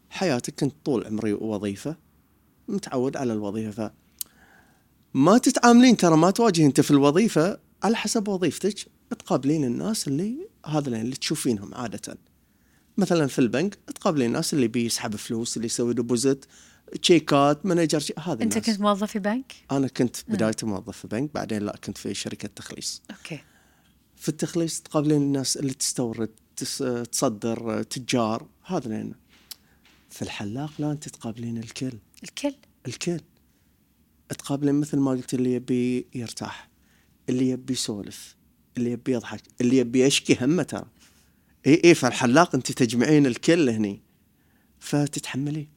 حياتي 0.10 0.52
كنت 0.52 0.74
طول 0.86 1.06
عمري 1.08 1.34
وظيفه 1.34 1.96
متعود 2.70 3.18
على 3.18 3.34
الوظيفة 3.34 3.88
ف 3.88 3.92
ما 5.14 5.38
تتعاملين 5.38 5.98
ترى 5.98 6.18
ما 6.18 6.32
تواجهين 6.32 6.68
أنت 6.68 6.82
في 6.82 6.92
الوظيفة 6.92 7.60
على 7.84 7.96
حسب 7.96 8.28
وظيفتك. 8.28 8.76
تقابلين 9.20 9.64
الناس 9.64 10.08
اللي 10.08 10.48
هذا 10.66 11.02
اللي 11.02 11.16
تشوفينهم 11.16 11.76
عادة. 11.76 12.18
مثلا 12.98 13.28
في 13.28 13.40
البنك 13.40 13.76
تقابلين 13.76 14.28
الناس 14.28 14.54
اللي 14.54 14.68
بيسحب 14.68 15.16
فلوس 15.16 15.58
اللي 15.58 15.66
يسوي 15.66 15.94
deposit 15.94 16.46
تشيكات 17.02 17.66
manager 17.66 18.00
شي- 18.00 18.14
هذا 18.20 18.34
أنت 18.44 18.58
الناس. 18.58 18.70
كنت 18.70 18.82
موظف 18.82 19.12
في 19.12 19.20
بنك؟ 19.20 19.54
أنا 19.72 19.88
كنت 19.88 20.16
بدايتي 20.28 20.66
موظف 20.66 20.98
في 20.98 21.08
بنك 21.08 21.34
بعدين 21.34 21.62
لا 21.62 21.76
كنت 21.84 21.98
في 21.98 22.14
شركة 22.14 22.50
تخليص. 22.56 23.02
أوكي. 23.12 23.40
في 24.16 24.30
التخليص 24.30 24.82
تقابلين 24.82 25.22
الناس 25.22 25.58
اللي 25.58 25.74
تستورد 25.74 26.30
تس- 26.56 26.84
تصدر 27.12 27.84
تجار 27.84 28.46
هذا 28.66 29.10
في 30.10 30.22
الحلاق 30.22 30.72
لا 30.80 30.92
أنت 30.92 31.10
تقابلين 31.10 31.58
الكل. 31.58 31.92
الكل. 32.24 32.56
الكل. 32.88 33.20
تقابلين 34.30 34.76
مثل 34.76 34.98
ما 34.98 35.12
قلت 35.12 35.34
اللي 35.34 35.54
يبي 35.54 36.08
يرتاح 36.16 36.70
اللي 37.30 37.50
يبي 37.50 37.74
يسولف 37.74 38.36
اللي 38.78 38.92
يبي 38.92 39.12
يضحك 39.12 39.42
اللي 39.62 39.78
يبي 39.78 40.04
يشكي 40.04 40.38
همه 40.42 40.64
ترى. 40.64 40.86
إي 41.68 41.82
إي 41.84 41.96
فالحلاق 41.96 42.56
أنت 42.56 42.72
تجمعين 42.72 43.26
الكل 43.26 43.70
هني. 43.70 44.02
فتتحملين. 44.80 45.70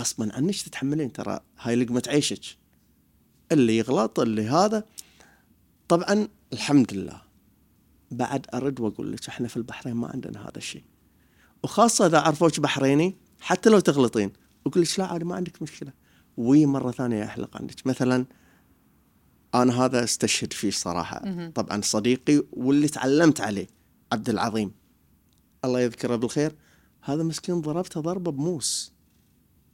غصبا 0.00 0.32
عنك 0.32 0.56
تتحملين 0.56 1.12
ترى. 1.12 1.40
هاي 1.60 1.76
لقمة 1.76 2.02
عيشك. 2.08 2.44
اللي 3.52 3.78
يغلط 3.78 4.20
اللي 4.20 4.48
هذا. 4.48 4.84
طبعا 5.88 6.28
الحمد 6.52 6.94
لله. 6.94 7.22
بعد 8.10 8.46
أرد 8.54 8.80
وأقول 8.80 9.12
لك 9.12 9.28
إحنا 9.28 9.48
في 9.48 9.56
البحرين 9.56 9.94
ما 9.94 10.08
عندنا 10.08 10.42
هذا 10.42 10.56
الشيء. 10.58 10.84
وخاصة 11.62 12.06
إذا 12.06 12.18
عرفوك 12.18 12.60
بحريني 12.60 13.16
حتى 13.40 13.70
لو 13.70 13.80
تغلطين 13.80 14.32
أقول 14.66 14.82
لك 14.82 14.98
لا 14.98 15.06
عادي 15.06 15.24
ما 15.24 15.34
عندك 15.34 15.62
مشكلة. 15.62 15.92
وي 16.36 16.66
مرة 16.66 16.90
ثانية 16.90 17.24
احلق 17.24 17.56
عندك. 17.56 17.86
مثلا 17.86 18.26
أنا 19.54 19.84
هذا 19.84 20.04
استشهد 20.04 20.52
فيه 20.52 20.70
صراحة. 20.70 21.48
طبعا 21.54 21.80
صديقي 21.80 22.42
واللي 22.52 22.88
تعلمت 22.88 23.40
عليه 23.40 23.66
عبد 24.12 24.28
العظيم. 24.28 24.72
الله 25.64 25.80
يذكره 25.80 26.16
بالخير. 26.16 26.54
هذا 27.02 27.22
مسكين 27.22 27.60
ضربته 27.60 28.00
ضربة 28.00 28.30
بموس. 28.30 28.92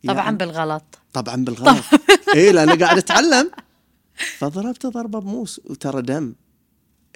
طبعا 0.07 0.17
يعني- 0.25 0.37
بالغلط. 0.37 0.99
طبعا 1.13 1.37
بالغلط. 1.45 1.85
اي 2.35 2.53
لأنه 2.53 2.75
قاعد 2.79 2.99
اتعلم 2.99 3.51
فضربته 4.39 4.89
ضربة 4.89 5.19
بموس 5.19 5.61
وترى 5.65 6.03
دم. 6.03 6.35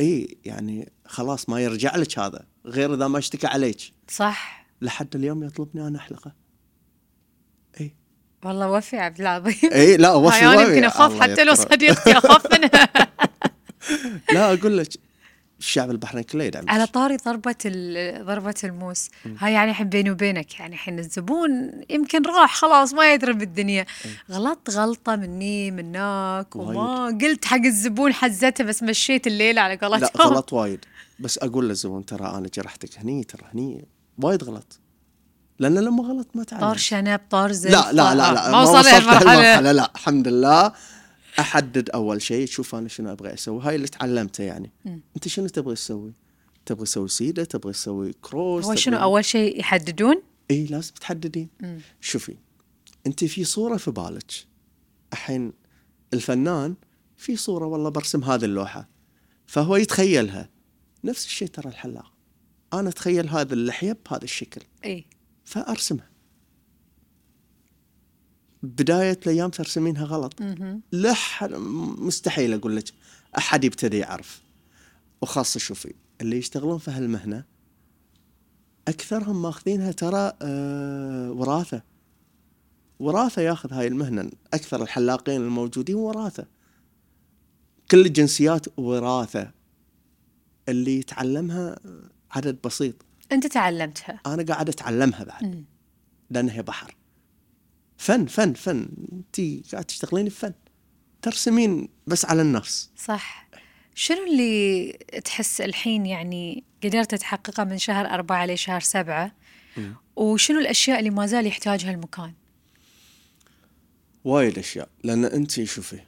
اي 0.00 0.38
يعني 0.45 0.93
خلاص 1.07 1.49
ما 1.49 1.61
يرجع 1.61 1.97
لك 1.97 2.19
هذا 2.19 2.47
غير 2.66 2.95
إذا 2.95 3.09
ما 3.09 3.19
اشتكى 3.19 3.47
عليك. 3.47 3.93
صح. 4.09 4.66
لحد 4.83 5.16
اليوم 5.16 5.45
يطلبني 5.45 5.87
أنا 5.87 5.99
أحلقه. 5.99 6.33
اي 7.81 7.95
والله 8.45 8.71
وفي 8.71 8.97
عبد 8.99 9.21
العظيم 9.21 9.73
اي 9.73 9.97
لا 9.97 10.14
وفي 10.14 10.38
أنا 10.40 10.54
وفي. 10.54 10.71
يمكن 10.71 10.85
أخاف 10.85 11.21
حتى 11.21 11.45
لو. 11.45 11.54
صديقتي 11.54 12.12
أخاف 12.19 12.47
منها. 12.52 12.88
لا 14.35 14.52
أقول 14.52 14.78
لك 14.78 14.88
الشعب 15.59 15.90
البحريني 15.90 16.25
كله 16.25 16.45
يدعم 16.45 16.71
على 16.71 16.87
طاري 16.87 17.16
ضربة 17.16 17.54
ضربة 18.25 18.54
الموس. 18.64 19.11
هاي 19.38 19.52
يعني 19.52 19.71
الحين 19.71 19.88
بيني 19.88 20.11
وبينك 20.11 20.61
يعني 20.61 20.75
الحين 20.75 20.99
الزبون 20.99 21.50
يمكن 21.90 22.23
راح 22.23 22.54
خلاص 22.57 22.95
ما 22.95 23.12
يدري 23.14 23.33
بالدنيا. 23.33 23.87
غلطت 24.31 24.71
غلطة 24.71 25.16
مني 25.16 25.71
منك 25.71 26.57
وما 26.57 27.07
قلت 27.23 27.45
حق 27.45 27.57
الزبون 27.64 28.12
حزته 28.14 28.64
بس 28.64 28.83
مشيت 28.83 29.26
الليلة 29.26 29.61
على 29.61 29.78
لا 29.83 29.88
قولتهم. 29.88 30.23
غلط 30.23 30.52
وايد. 30.52 30.85
بس 31.19 31.38
أقول 31.38 31.69
للزبون 31.69 32.07
ترى 32.07 32.26
أنا 32.26 32.49
جرحتك 32.54 32.99
هني 32.99 33.25
ترى 33.25 33.43
هني 33.54 33.85
وايد 34.19 34.45
غلط. 34.45 34.81
لأن 35.58 35.78
لما 35.78 36.02
غلط 36.02 36.28
ما 36.34 36.44
تعلم. 36.44 36.61
طار 36.61 36.76
شنب 36.76 37.20
طار 37.30 37.52
زلف 37.52 37.73
لا 37.73 37.92
لا 37.92 38.14
لا 38.14 38.32
لا 38.32 38.50
ما 38.50 38.62
وصل 38.62 38.88
لهالمرحلة 38.88 39.73
لا 39.73 39.92
الحمد 39.94 40.28
لله. 40.28 40.73
أحدد 41.38 41.90
أول 41.90 42.23
شيء 42.23 42.46
شوف 42.46 42.75
أنا 42.75 42.88
شنو 42.88 43.12
أبغى 43.12 43.34
أسوي. 43.34 43.62
هاي 43.62 43.76
اللي 43.76 43.88
تعلمته 43.88 44.44
يعني. 44.44 44.73
أنت 44.87 45.28
شنو 45.28 45.46
تبغى 45.46 45.75
تسوي؟ 45.75 46.12
تبغى 46.66 46.84
تسوي 46.84 47.08
سيدة 47.08 47.44
تبغى 47.44 47.73
تسوي 47.73 48.12
كروس 48.12 48.64
هو 48.64 48.75
شنو 48.75 48.96
أول 48.96 49.25
شيء 49.25 49.61
يحددون؟ 49.61 50.23
إي 50.50 50.66
لازم 50.66 50.92
تحددين. 51.00 51.49
شوفي 52.00 52.37
أنت 53.06 53.25
في 53.25 53.44
صورة 53.44 53.76
في 53.76 53.90
بالك. 53.90 54.32
الحين 55.12 55.52
الفنان 56.14 56.75
في 57.16 57.37
صورة 57.37 57.66
والله 57.66 57.90
برسم 57.90 58.25
هذه 58.25 58.44
اللوحة. 58.44 58.88
فهو 59.46 59.76
يتخيلها. 59.76 60.49
نفس 61.04 61.26
الشيء 61.26 61.49
ترى 61.49 61.68
الحلاق. 61.68 62.12
أنا 62.73 62.88
أتخيل 62.88 63.28
هذا 63.28 63.54
اللحيه 63.54 63.99
بهذا 64.11 64.25
الشكل. 64.25 64.61
إي. 64.84 65.04
فارسمها 65.45 66.09
بداية 68.63 69.19
الأيام 69.23 69.51
ترسمينها 69.51 70.05
غلط. 70.05 70.41
لح 70.93 71.45
مستحيل 71.99 72.53
أقول 72.55 72.77
لك 72.77 72.85
أحد 73.39 73.65
يبتدي 73.65 73.99
يعرف. 73.99 74.43
وخاصة 75.23 75.61
شوفي 75.61 75.95
اللي 76.21 76.39
يشتغلون 76.39 76.79
في 76.79 76.91
هالمهنة 76.91 77.45
أكثرهم 78.89 79.43
ماخذينها 79.43 79.93
ترى 79.93 80.33
آه 80.43 81.33
وراثة. 81.33 81.83
وراثة 83.01 83.43
ياخذ 83.43 83.73
هاي 83.73 83.87
المهنة 83.87 84.31
أكثر 84.55 84.83
الحلاقين 84.83 85.41
الموجودين 85.41 85.97
وراثة. 85.97 86.47
كل 87.91 88.07
الجنسيات 88.07 88.79
وراثة. 88.79 89.51
اللي 90.69 90.99
يتعلمها 90.99 91.79
عدد 92.31 92.59
بسيط. 92.65 92.95
أنت 93.35 93.47
تعلمتها. 93.47 94.21
أنا 94.26 94.43
قاعد 94.43 94.69
أتعلمها 94.69 95.25
بعد. 95.25 95.64
لأن 96.31 96.49
هي 96.49 96.62
بحر. 96.62 96.95
فن 97.97 98.26
فن 98.26 98.53
فن. 98.53 98.88
انت 99.12 99.41
قاعد 99.73 99.85
تشتغلين 99.85 100.26
بفن. 100.26 100.53
ترسمين 101.23 101.88
بس 102.07 102.25
على 102.25 102.43
النفس. 102.43 102.91
صح. 102.97 103.49
شنو 103.95 104.26
اللي 104.26 104.93
تحس 105.25 105.61
الحين 105.61 106.07
يعني 106.07 106.64
قدرت 106.85 107.14
تحققه 107.14 107.64
من 107.64 107.79
شهر 107.79 108.07
أربعة 108.07 108.47
لشهر 108.47 108.81
سبعة؟ 108.81 109.33
وشنو 110.17 110.59
الأشياء 110.59 110.99
اللي 110.99 111.11
ما 111.11 111.26
زال 111.26 111.47
يحتاجها 111.47 111.91
المكان؟ 111.91 112.33
وايد 114.25 114.59
أشياء. 114.59 114.88
لأن 115.05 115.25
أنت 115.25 115.64
شوفي 115.64 116.00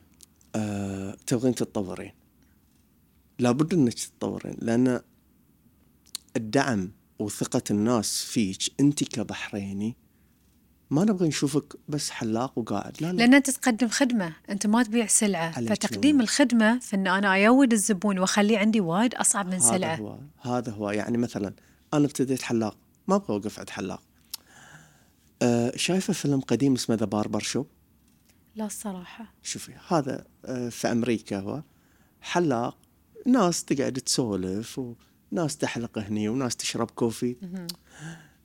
آه 0.54 1.16
تبغين 1.26 1.54
تتطورين. 1.54 2.12
لابد 3.38 3.74
إنك 3.74 3.94
تتطورين. 3.94 4.56
لأن 4.58 5.00
الدعم 6.36 6.92
وثقة 7.18 7.62
الناس 7.70 8.24
فيك 8.24 8.58
انت 8.80 9.04
كبحريني 9.04 9.96
ما 10.90 11.04
نبغى 11.04 11.28
نشوفك 11.28 11.76
بس 11.88 12.10
حلاق 12.10 12.58
وقاعد. 12.58 12.96
لا 13.02 13.12
لا. 13.12 13.16
لأن 13.16 13.34
أنت 13.34 13.50
تقدم 13.50 13.88
خدمة 13.88 14.32
أنت 14.50 14.66
ما 14.66 14.82
تبيع 14.82 15.06
سلعة. 15.06 15.52
عليك 15.56 15.72
فتقديم 15.72 16.16
نور. 16.16 16.22
الخدمة 16.22 16.78
في 16.78 16.96
أن 16.96 17.06
أنا 17.06 17.34
أيود 17.34 17.72
الزبون 17.72 18.18
وأخليه 18.18 18.58
عندي 18.58 18.80
وايد 18.80 19.14
أصعب 19.14 19.46
من 19.46 19.54
هذا 19.54 19.70
سلعة. 19.70 19.96
هو 19.96 20.18
هذا 20.40 20.72
هو. 20.72 20.90
يعني 20.90 21.18
مثلا 21.18 21.54
أنا 21.94 22.04
ابتديت 22.04 22.42
حلاق 22.42 22.76
ما 23.08 23.16
أبغى 23.16 23.34
أوقف 23.34 23.58
عند 23.58 23.70
حلاق. 23.70 24.02
آه 25.42 25.72
شايفة 25.76 26.12
فيلم 26.12 26.40
قديم 26.40 26.74
اسمه 26.74 26.96
ذا 26.96 27.06
باربر 27.06 27.40
شوب 27.40 27.66
لا 28.54 28.66
الصراحة. 28.66 29.34
شوفي 29.42 29.72
هذا 29.88 30.24
آه، 30.44 30.68
في 30.68 30.92
أمريكا 30.92 31.38
هو. 31.38 31.62
حلاق 32.20 32.78
ناس 33.26 33.64
تقعد 33.64 33.92
تسولف 33.92 34.80
وناس 35.32 35.56
تحلق 35.56 35.98
هني 35.98 36.28
وناس 36.28 36.56
تشرب 36.56 36.90
coffee 36.90 37.36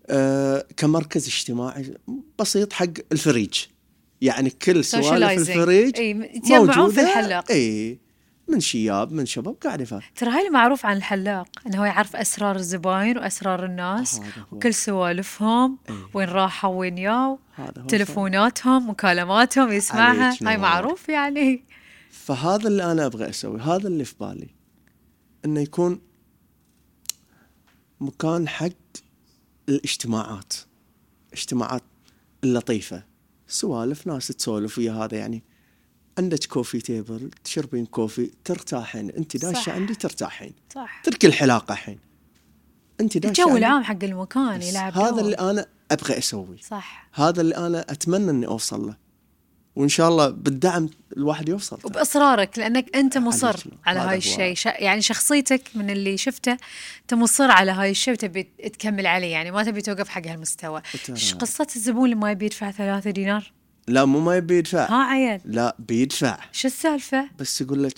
آه 0.10 0.66
كمركز 0.78 1.28
اجتماعي 1.28 1.94
بسيط 2.40 2.74
حق 2.74 2.86
الفريج 3.12 3.54
يعني 4.22 4.50
كل 4.50 4.84
سوالف. 4.86 5.50
الفريج 5.50 6.02
م- 6.02 6.24
يتجمعون 6.24 6.92
في 6.92 7.02
الحلاق. 7.02 7.52
إي 7.52 8.00
من 8.48 8.60
شياب 8.60 9.12
من 9.12 9.26
شباب 9.26 9.56
قاعد 9.64 9.82
يفهم 9.82 10.02
ترى 10.16 10.30
هاي 10.30 10.48
المعروف 10.48 10.86
عن 10.86 10.98
الحلاق 10.98 11.48
إنه 11.68 11.80
هو 11.82 11.86
يعرف 11.86 12.16
أسرار 12.16 12.56
الزباين 12.56 13.18
وأسرار 13.18 13.66
الناس. 13.66 14.22
وكل 14.52 14.74
سوالفهم 14.74 15.78
إيه. 15.90 15.96
وين 16.14 16.30
راحوا 16.30 16.76
وين 16.80 16.98
ياو 16.98 17.40
تلفوناتهم 17.88 18.90
مكالماتهم 18.90 19.72
يسمعها 19.72 20.38
هاي. 20.42 20.58
معروف 20.58 21.10
يعني 21.10 21.64
فهذا 22.12 22.68
اللي 22.68 22.92
أنا 22.92 23.06
أبغى 23.06 23.30
أسوي 23.30 23.60
هذا 23.62 23.88
اللي 23.88 24.06
في 24.06 24.16
بالي 24.20 24.48
إنه 25.46 25.60
يكون 25.62 26.02
مكان 28.02 28.48
حق 28.48 28.70
الاجتماعات. 29.70 30.54
اجتماعات 31.34 31.84
اللطيفة. 32.44 33.04
سوالف 33.48 34.08
ناس 34.08 34.28
تسولف 34.28 34.78
ويا 34.78 34.92
هذا 34.92 35.18
يعني. 35.18 35.44
عندك 36.18 36.46
coffee 36.46 36.82
table 36.82 37.32
تشربين 37.44 37.86
coffee 37.86 38.32
ترتاحين. 38.44 39.10
انت. 39.10 39.38
داشة 39.38 39.72
عندي 39.72 39.96
ترتاحين. 39.96 40.54
صح. 40.76 41.02
تركي 41.04 41.28
الحلاقة 41.28 41.72
الحين 41.72 42.00
انت 43.00 43.18
داشة 43.18 43.44
الجو. 43.44 43.58
العام 43.58 43.84
حق 43.84 44.04
المكان 44.04 44.62
يلعب 44.62 44.94
هذا. 44.94 45.22
اللي 45.22 45.36
أنا 45.36 45.66
أبغى 45.92 46.18
أسويه. 46.18 46.58
صح. 46.58 47.10
هذا 47.14 47.42
اللي 47.42 47.58
أنا 47.58 47.82
أتمنى 47.82 48.32
إني 48.32 48.48
أوصل 48.48 48.88
له. 48.88 48.96
وإن 49.76 49.90
شاء 49.90 50.10
الله 50.10 50.30
بالدعم 50.30 50.90
الواحد 51.18 51.50
يوصل. 51.50 51.80
وبإصرارك 51.84 52.60
لأنك 52.60 52.96
أنت 52.96 53.18
مصر. 53.18 53.56
على 53.86 54.00
هاي. 54.00 54.18
الشيء. 54.18 54.56
ش... 54.56 54.66
يعني 54.66 55.02
شخصيتك 55.02 55.62
من 55.76 55.90
اللي 55.90 56.18
شفته 56.18 56.58
أنت 57.02 57.14
مصر 57.14 57.52
على 57.52 57.72
هاي 57.72 57.92
الشيء 57.92 58.14
وتبي 58.14 58.44
تكمل 58.44 59.08
عليه. 59.08 59.32
يعني 59.32 59.52
ما 59.52 59.64
تبي 59.64 59.82
توقف 59.82 60.10
حق 60.10 60.28
هالمستوى. 60.28 60.82
إيش 61.10 61.34
قصة 61.34 61.68
الزبون 61.76 62.06
اللي 62.06 62.16
ما 62.16 62.32
يبي 62.32 62.46
يدفع 62.46 62.72
ثلاثة 62.72 63.10
دينار؟ 63.12 63.52
لا 63.88 64.06
مو 64.06 64.20
ما 64.20 64.38
يبي 64.38 64.58
يدفع. 64.58 64.90
ها 64.90 65.04
عيل. 65.04 65.42
لا 65.46 65.76
بيدفع. 65.80 66.40
شو 66.52 66.68
السالفة؟ 66.68 67.30
بس 67.40 67.62
يقول 67.62 67.84
لك 67.84 67.94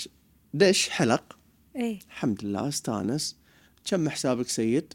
دش 0.54 0.90
حلق. 0.90 1.38
إي. 1.76 2.00
الحمد 2.08 2.44
لله 2.44 2.68
استانس. 2.68 3.38
كم 3.86 4.10
حسابك 4.10 4.50
سيد؟ 4.50 4.94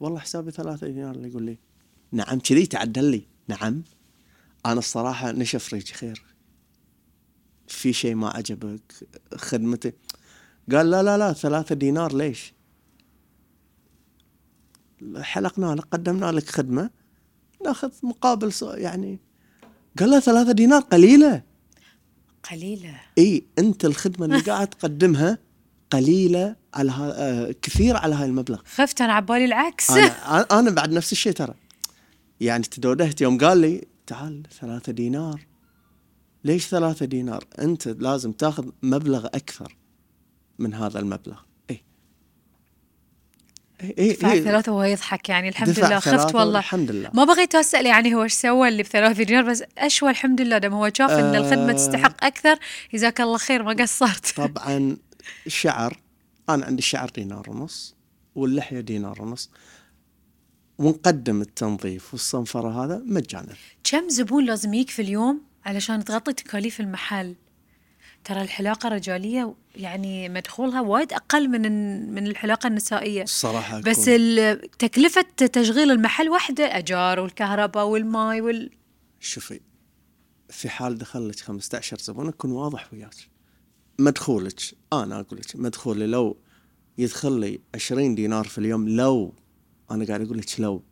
والله 0.00 0.18
حسابي 0.18 0.50
ثلاثة 0.50 0.86
دينار. 0.86 1.14
اللي 1.14 1.28
يقول 1.28 1.42
لي 1.42 1.58
نعم. 2.12 2.38
كذي 2.38 2.66
تعدل 2.66 3.04
لي. 3.04 3.22
نعم. 3.48 3.82
أنا 4.66 4.78
الصراحة 4.78 5.32
نشف 5.32 5.74
ريجي 5.74 5.92
خير. 5.94 6.22
في 7.68 7.92
شيء 7.92 8.14
ما 8.14 8.28
عجبك؟ 8.28 8.92
خدمتي. 9.36 9.92
قال 10.72 10.90
لا 10.90 11.02
لا 11.02 11.18
لا 11.18 11.32
ثلاثة 11.32 11.74
دينار 11.74 12.16
ليش؟ 12.16 12.52
حلقنا 15.20 15.74
لك 15.74 15.84
قدمنا 15.84 16.32
لك 16.32 16.48
خدمة. 16.48 16.90
ناخذ 17.64 17.90
مقابل 18.02 18.52
يعني. 18.62 19.18
قال 19.98 20.10
له 20.10 20.20
ثلاثة 20.20 20.52
دينار 20.52 20.80
قليلة. 20.80 21.42
قليلة. 22.50 23.00
إي 23.18 23.44
أنت 23.58 23.84
الخدمة 23.84 24.26
اللي 24.26 24.40
قاعد 24.50 24.66
تقدمها 24.66 25.38
قليلة 25.90 26.56
على 26.74 26.90
ها... 26.90 27.12
آه 27.16 27.54
كثير 27.62 27.96
على 27.96 28.14
هاي 28.14 28.26
المبلغ. 28.26 28.62
خفت 28.64 29.00
أنا 29.00 29.12
عبالي 29.12 29.44
العكس. 29.44 29.90
أنا 29.90 30.40
أنا 30.58 30.70
بعد 30.70 30.92
نفس 30.92 31.12
الشيء 31.12 31.32
ترى. 31.32 31.54
يعني 32.40 32.62
تدودهت 32.62 33.20
يوم 33.20 33.38
قال 33.38 33.58
لي 33.58 33.84
تعال 34.10 34.42
ثلاثة 34.60 34.92
دينار. 34.92 35.46
ليش 36.44 36.66
ثلاثة 36.66 37.06
دينار؟ 37.06 37.44
أنت 37.58 37.88
لازم 37.88 38.32
تاخذ 38.32 38.68
مبلغ 38.82 39.26
أكثر 39.26 39.76
من 40.58 40.74
هذا 40.74 40.98
المبلغ. 40.98 41.38
اي 41.70 41.82
اي 43.80 43.94
اي, 43.98 44.12
دفع 44.12 44.32
إي. 44.32 44.42
ثلاثة 44.42 44.72
وهو 44.72 44.82
يضحك 44.82 45.28
يعني 45.28 45.48
الحمد 45.48 45.78
لله. 45.78 45.98
خفت 45.98 46.34
والله. 46.34 46.58
الحمد 46.58 46.90
لله. 46.90 47.10
ما 47.14 47.24
بغيت 47.24 47.54
أسأل 47.54 47.86
يعني 47.86 48.14
هو 48.14 48.22
إيش 48.22 48.32
سوى 48.32 48.68
اللي 48.68 48.82
بثلاثة 48.82 49.22
دينار 49.22 49.50
بس 49.50 49.64
اشوى 49.78 50.10
الحمد 50.10 50.40
لله؟ 50.40 50.58
دام 50.58 50.72
هو 50.72 50.90
شاف 50.94 51.10
إن 51.10 51.34
الخدمة 51.34 51.70
آه. 51.70 51.72
تستحق 51.72 52.24
أكثر 52.24 52.58
جزاك 52.94 53.20
الله 53.20 53.38
خير 53.38 53.62
ما 53.62 53.72
قصرت. 53.72 54.26
طبعا 54.36 54.96
الشعر 55.46 56.00
أنا 56.48 56.66
عندي 56.66 56.78
الشعر 56.78 57.10
دينار 57.10 57.50
ونص 57.50 57.94
واللحية 58.34 58.80
دينار 58.80 59.22
ونص. 59.22 59.50
ونقدم 60.80 61.40
التنظيف 61.40 62.12
والصنفرة 62.12 62.84
هذا 62.84 63.02
مجانا. 63.06 63.54
كم 63.84 64.08
زبون 64.08 64.44
لازم 64.44 64.74
يجيك 64.74 64.90
في 64.90 65.02
اليوم 65.02 65.40
علشان 65.64 66.04
تغطي 66.04 66.32
تكاليف 66.32 66.80
المحل؟ 66.80 67.34
ترى 68.24 68.42
الحلاقة 68.42 68.86
الرجاليه 68.86 69.54
يعني 69.76 70.28
مدخولها 70.28 70.80
وايد 70.80 71.12
أقل 71.12 71.48
من 71.48 71.62
من 72.14 72.26
الحلاقة 72.26 72.66
النسائية. 72.66 73.22
الصراحه 73.22 73.80
بس 73.80 74.04
تكلفة 74.78 75.22
تشغيل 75.52 75.90
المحل 75.90 76.28
واحدة 76.28 76.78
أجار 76.78 77.20
والكهرباء 77.20 77.86
والماي 77.86 78.40
وال 78.40 78.70
شوفي 79.20 79.60
في 80.48 80.68
حال 80.68 80.98
دخل 80.98 81.28
لك 81.28 81.40
15 81.40 81.98
زبون 81.98 82.28
أكون 82.28 82.50
واضح 82.50 82.92
وياك. 82.92 83.14
مدخولك 83.98 84.60
أنا 84.92 85.20
أقول 85.20 85.40
لك 85.40 85.56
مدخولي 85.56 86.06
لو 86.06 86.36
يدخل 86.98 87.40
لي 87.40 87.60
20 87.74 88.14
دينار 88.14 88.44
في 88.44 88.58
اليوم 88.58 88.88
لو 88.88 89.34
أنا 89.90 90.04
قاعد 90.04 90.20
أقول 90.20 90.38
لك 90.38 90.60
لو 90.60 90.82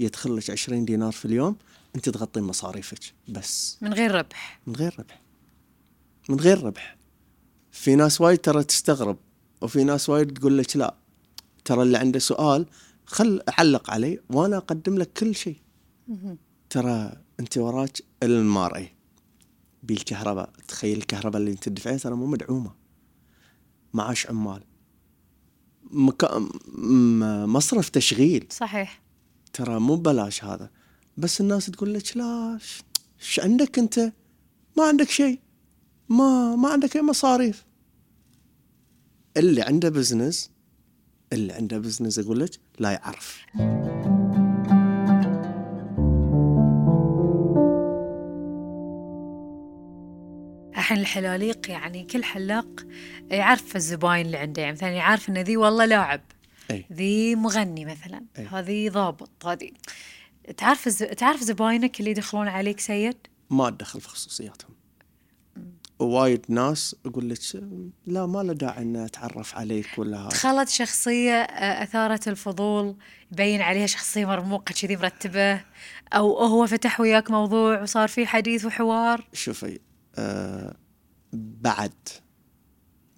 يدخل 0.00 0.36
لك 0.36 0.50
20 0.50 0.84
دينار 0.84 1.12
في 1.12 1.24
اليوم 1.24 1.56
أنت 1.96 2.08
تغطين 2.08 2.42
مصاريفك 2.42 2.98
بس. 3.28 3.78
من 3.80 3.92
غير 3.92 4.14
ربح. 4.14 4.60
من 4.66 4.76
غير 4.76 4.94
ربح. 4.98 5.20
من 6.28 6.40
غير 6.40 6.62
ربح. 6.62 6.96
في 7.70 7.94
ناس 7.94 8.20
وايد 8.20 8.38
ترى 8.38 8.64
تستغرب 8.64 9.16
وفي 9.62 9.84
ناس 9.84 10.08
وايد 10.08 10.38
تقول 10.38 10.58
لك 10.58 10.76
لا. 10.76 10.94
ترى 11.64 11.82
اللي 11.82 11.98
عنده 11.98 12.18
سؤال 12.18 12.66
خل 13.06 13.42
علق 13.48 13.90
عليه 13.90 14.22
وأنا 14.30 14.56
أقدم 14.56 14.98
لك 14.98 15.12
كل 15.12 15.34
شيء. 15.34 15.56
ترى 16.70 17.12
أنت 17.40 17.58
وراك 17.58 17.98
المارئي 18.22 18.92
بالكهرباء 19.82 20.50
تخيل 20.68 20.98
الكهرباء 20.98 21.40
اللي 21.40 21.50
أنت 21.52 21.68
تدفعيها 21.68 21.98
ترى 21.98 22.14
مو 22.14 22.26
مدعومة. 22.26 22.74
معاش 23.94 24.26
عمال. 24.26 24.62
مكا... 25.90 26.38
م- 26.38 27.52
مصرف 27.52 27.88
تشغيل. 27.88 28.46
صحيح. 28.50 29.00
ترى 29.52 29.80
مو 29.80 29.96
ببلاش 29.96 30.44
هذا. 30.44 30.70
بس 31.16 31.40
الناس 31.40 31.66
تقول 31.66 31.94
لك 31.94 32.16
لا 32.16 32.58
ش- 32.62 32.82
ش 33.18 33.40
عندك 33.40 33.78
أنت؟ 33.78 34.12
ما 34.76 34.84
عندك 34.84 35.10
شيء. 35.10 35.38
ما 36.08 36.56
ما 36.56 36.68
عندك 36.68 36.96
أي 36.96 37.02
مصاريف. 37.02 37.64
اللي 39.36 39.62
عنده 39.62 39.88
business 39.88 40.50
اللي 41.32 41.52
عنده 41.52 41.78
business 41.78 42.18
أقول 42.18 42.40
لك 42.40 42.50
لا 42.78 42.90
يعرف. 42.90 43.38
الحين 51.00 51.24
الحلاليق 51.24 51.70
يعني 51.70 52.04
كل 52.04 52.24
حلاق 52.24 52.86
يعرف 53.30 53.76
الزباين 53.76 54.26
اللي 54.26 54.36
عنده. 54.36 54.62
يعني 54.62 54.74
مثلا 54.74 54.90
يعرف 54.90 55.28
إن 55.28 55.38
ذي 55.38 55.56
والله 55.56 55.84
لاعب 55.84 56.20
إي. 56.70 56.84
ذي 56.92 57.34
مغني 57.34 57.84
مثلا 57.84 58.24
أي. 58.38 58.46
هذه 58.46 58.90
ضابط 58.90 59.46
هذه 59.46 59.70
تعرف 60.56 60.86
الز... 60.86 61.02
تعرف 61.02 61.40
زباينك 61.40 62.00
اللي 62.00 62.10
يدخلون 62.10 62.48
عليك 62.48 62.80
سيد؟ 62.80 63.16
ما 63.50 63.68
اتدخل 63.68 64.00
في 64.00 64.08
خصوصياتهم. 64.08 64.74
وايد 65.98 66.46
ناس 66.48 66.96
أقول 67.06 67.30
لك 67.30 67.38
لا 68.06 68.26
ما 68.26 68.42
له 68.42 68.52
داعي 68.52 68.82
ان 68.82 68.96
أتعرف 68.96 69.56
عليك 69.56 69.86
ولا 69.98 70.18
هذا. 70.18 70.28
دخلت 70.28 70.68
شخصية 70.68 71.32
آه، 71.32 71.82
أثارت 71.82 72.28
الفضول 72.28 72.96
يبين 73.32 73.60
عليها 73.60 73.86
شخصية 73.86 74.26
مرموقة 74.26 74.72
كذي 74.72 74.96
مرتبة 74.96 75.60
أو 76.12 76.38
هو 76.38 76.66
فتح 76.66 77.00
وياك 77.00 77.30
موضوع 77.30 77.82
وصار 77.82 78.08
في 78.08 78.26
حديث 78.26 78.64
وحوار؟ 78.64 79.28
شوفي 79.32 79.78
آه 80.18 80.76
بعد 81.34 81.92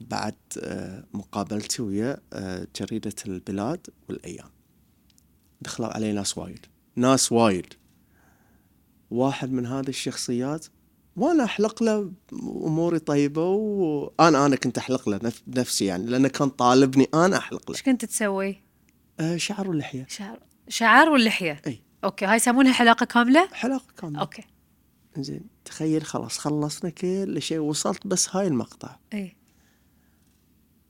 بعد 0.01 0.35
آه 0.59 1.05
مقابلتي 1.15 1.83
ويا 1.83 2.19
آه 2.33 2.67
جريدة 2.81 3.15
البلاد 3.27 3.87
والأيام. 4.09 4.49
دخلوا 5.61 5.89
علي 5.89 6.13
ناس 6.13 6.39
وايد. 6.39 6.67
ناس 6.97 7.33
وايد. 7.33 7.75
واحد 9.11 9.53
من 9.53 9.67
هذه 9.67 9.89
الشخصيات 9.89 10.67
وأنا 11.17 11.45
أحلق 11.45 11.83
له 11.83 12.13
أموري 12.43 12.99
طيبة 12.99 13.45
وأنا 13.49 14.47
أنا 14.47 14.57
كنت 14.57 14.79
أحلق 14.79 15.09
له 15.09 15.19
نف- 15.19 15.43
بنفسي 15.47 15.85
يعني 15.85 16.07
لأنه 16.07 16.29
كان 16.29 16.49
طالبني 16.49 17.09
أنا 17.15 17.37
أحلق 17.37 17.71
له. 17.71 17.77
إيش 17.77 17.83
كنت 17.83 18.05
تسوي؟ 18.05 18.63
آه 19.21 19.37
شعر 19.37 19.71
ولحية. 19.71 20.07
شعر. 20.09 20.41
شعر 20.69 21.09
واللحية 21.09 21.63
إي. 21.67 21.83
okay. 22.05 22.25
هاي 22.25 22.37
يسمونها 22.37 22.73
حلاقة 22.73 23.07
كاملة؟ 23.07 23.49
حلاقه 23.53 23.93
كاملة. 23.97 24.21
أوكي. 24.21 24.43
زين. 25.23 25.41
تخيل 25.65 26.05
خلاص 26.05 26.39
خلصنا 26.39 26.91
كل 26.91 27.43
شيء. 27.43 27.59
وصلت 27.59 28.07
بس 28.07 28.37
هاي 28.37 28.47
المقطع. 28.47 28.97
إي. 29.15 29.37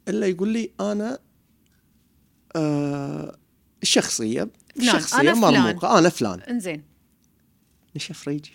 إلا 0.08 0.26
يقول 0.26 0.48
لي 0.48 0.70
أنا 0.80 1.18
آه 2.56 3.38
الشخصيه 3.82 4.50
فلان، 4.76 4.92
شخصية 5.00 5.20
أنا 5.20 5.34
فلان. 5.34 5.62
مرموقه 5.62 5.98
أنا 5.98 6.08
فلان. 6.08 6.40
إنزين. 6.40 6.84
نشف 7.96 8.28
ريجي 8.28 8.52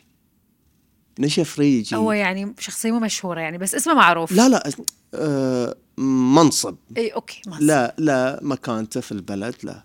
نشف 1.20 1.60
ريجي 1.60 1.96
هو 1.96 2.12
يعني 2.12 2.56
شخصية 2.60 2.92
مو 2.92 3.00
مشهورة 3.00 3.40
يعني 3.40 3.58
بس 3.58 3.76
اسمه 3.76 3.94
معروف. 3.94 4.32
لا 4.32 4.50
لا 4.50 4.70
آه 5.14 5.76
منصب. 5.98 6.76
إي 6.98 7.10
okay 7.10 7.42
ما 7.48 7.56
لا 7.60 7.96
لا 7.98 8.40
مكانته 8.44 9.02
في 9.02 9.12
البلد 9.12 9.56
لا. 9.64 9.84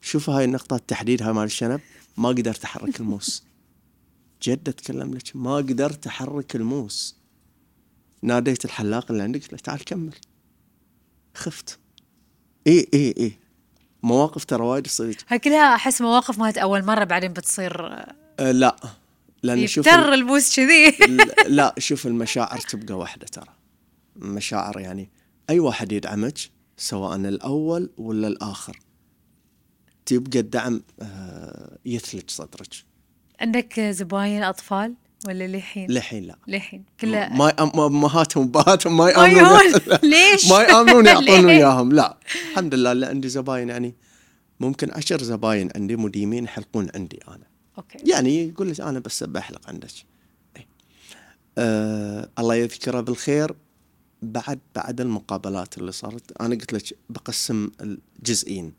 شوف 0.00 0.30
هاي 0.30 0.44
النقطة 0.44 0.76
التحديد 0.76 1.22
هاي 1.22 1.32
مال 1.32 1.44
الشنب 1.44 1.80
ما 2.16 2.28
قدرت 2.28 2.64
أحرك 2.64 3.00
الموس. 3.00 3.44
جد 4.44 4.68
أتكلم 4.68 5.14
لك 5.14 5.36
ما 5.36 5.56
قدرت 5.56 6.06
أحرك 6.06 6.56
الموس. 6.56 7.16
ناديت 8.22 8.64
الحلاق 8.64 9.10
اللي 9.10 9.22
عندك 9.22 9.40
قلت 9.42 9.52
له 9.52 9.58
تعال 9.58 9.84
كمل. 9.84 10.14
خفت. 11.34 11.78
إي 12.66 12.88
إي 12.94 13.14
إي 13.18 13.32
مواقف 14.02 14.44
ترى 14.44 14.62
وايد 14.62 14.84
تصير. 14.84 15.16
هاي 15.28 15.38
كلها 15.38 15.74
أحس 15.74 16.00
مواقف 16.00 16.38
مالت 16.38 16.58
أول 16.58 16.84
مرة 16.84 17.04
بعدين 17.04 17.32
بتصير 17.32 17.86
أه 17.86 18.52
لا. 18.52 18.76
لأن 19.42 19.66
شوف 19.66 19.86
يفتر 19.86 20.14
البوس 20.14 20.56
كذي. 20.56 20.96
لا 21.46 21.74
شوف 21.78 22.06
المشاعر 22.06 22.58
تبقى 22.58 22.94
واحدة 22.94 23.26
ترى. 23.26 23.52
المشاعر 24.16 24.80
يعني 24.80 25.10
أي 25.50 25.60
واحد 25.60 25.92
يدعمك 25.92 26.38
سواء 26.76 27.16
الأول 27.16 27.90
ولا 27.98 28.28
الآخر 28.28 28.80
تبقى 30.06 30.38
الدعم 30.38 30.82
آه، 31.00 31.78
يثلج 31.84 32.30
صدرك. 32.30 32.93
عندك 33.40 33.80
زباين 33.80 34.42
أطفال 34.42 34.94
ولا 35.26 35.46
للحين؟ 35.46 35.90
للحين 35.90 36.24
لا 36.24 36.36
للحين 36.48 36.84
كله 37.00 37.28
ما 37.28 37.62
امهاتهم 37.86 38.44
وابهاتهم 38.44 38.96
ما 38.96 39.04
ما 39.04 39.26
يأمنون. 39.28 39.80
ليش؟ 40.12 40.50
ما 40.50 40.62
يأمنون 40.62 41.06
يعطون؟ 41.26 41.44
وياهم 41.44 41.92
لا 41.92 42.18
الحمد 42.50 42.74
لله 42.74 42.92
اللي 42.92 43.06
عندي 43.06 43.28
زباين 43.28 43.68
يعني 43.68 43.94
ممكن 44.60 44.90
عشر 44.90 45.22
زباين 45.22 45.68
عندي 45.76 45.96
مديمين 45.96 46.44
يحلقون 46.44 46.88
عندي 46.94 47.20
أنا 47.28 47.46
أوكي 47.78 47.98
يعني 48.10 48.48
يقول 48.48 48.70
لك 48.70 48.80
أنا 48.80 48.98
بس 48.98 49.24
بحلق 49.24 49.68
عندك 49.68 49.90
إيه. 50.56 50.66
آه 51.58 52.28
الله 52.38 52.54
يذكره 52.54 53.00
بالخير 53.00 53.54
بعد 54.22 54.58
بعد 54.74 55.00
المقابلات 55.00 55.78
اللي 55.78 55.92
صارت 55.92 56.40
أنا 56.40 56.54
قلت 56.54 56.72
لك 56.72 56.98
بقسم 57.10 57.70
الجزئين 57.80 58.72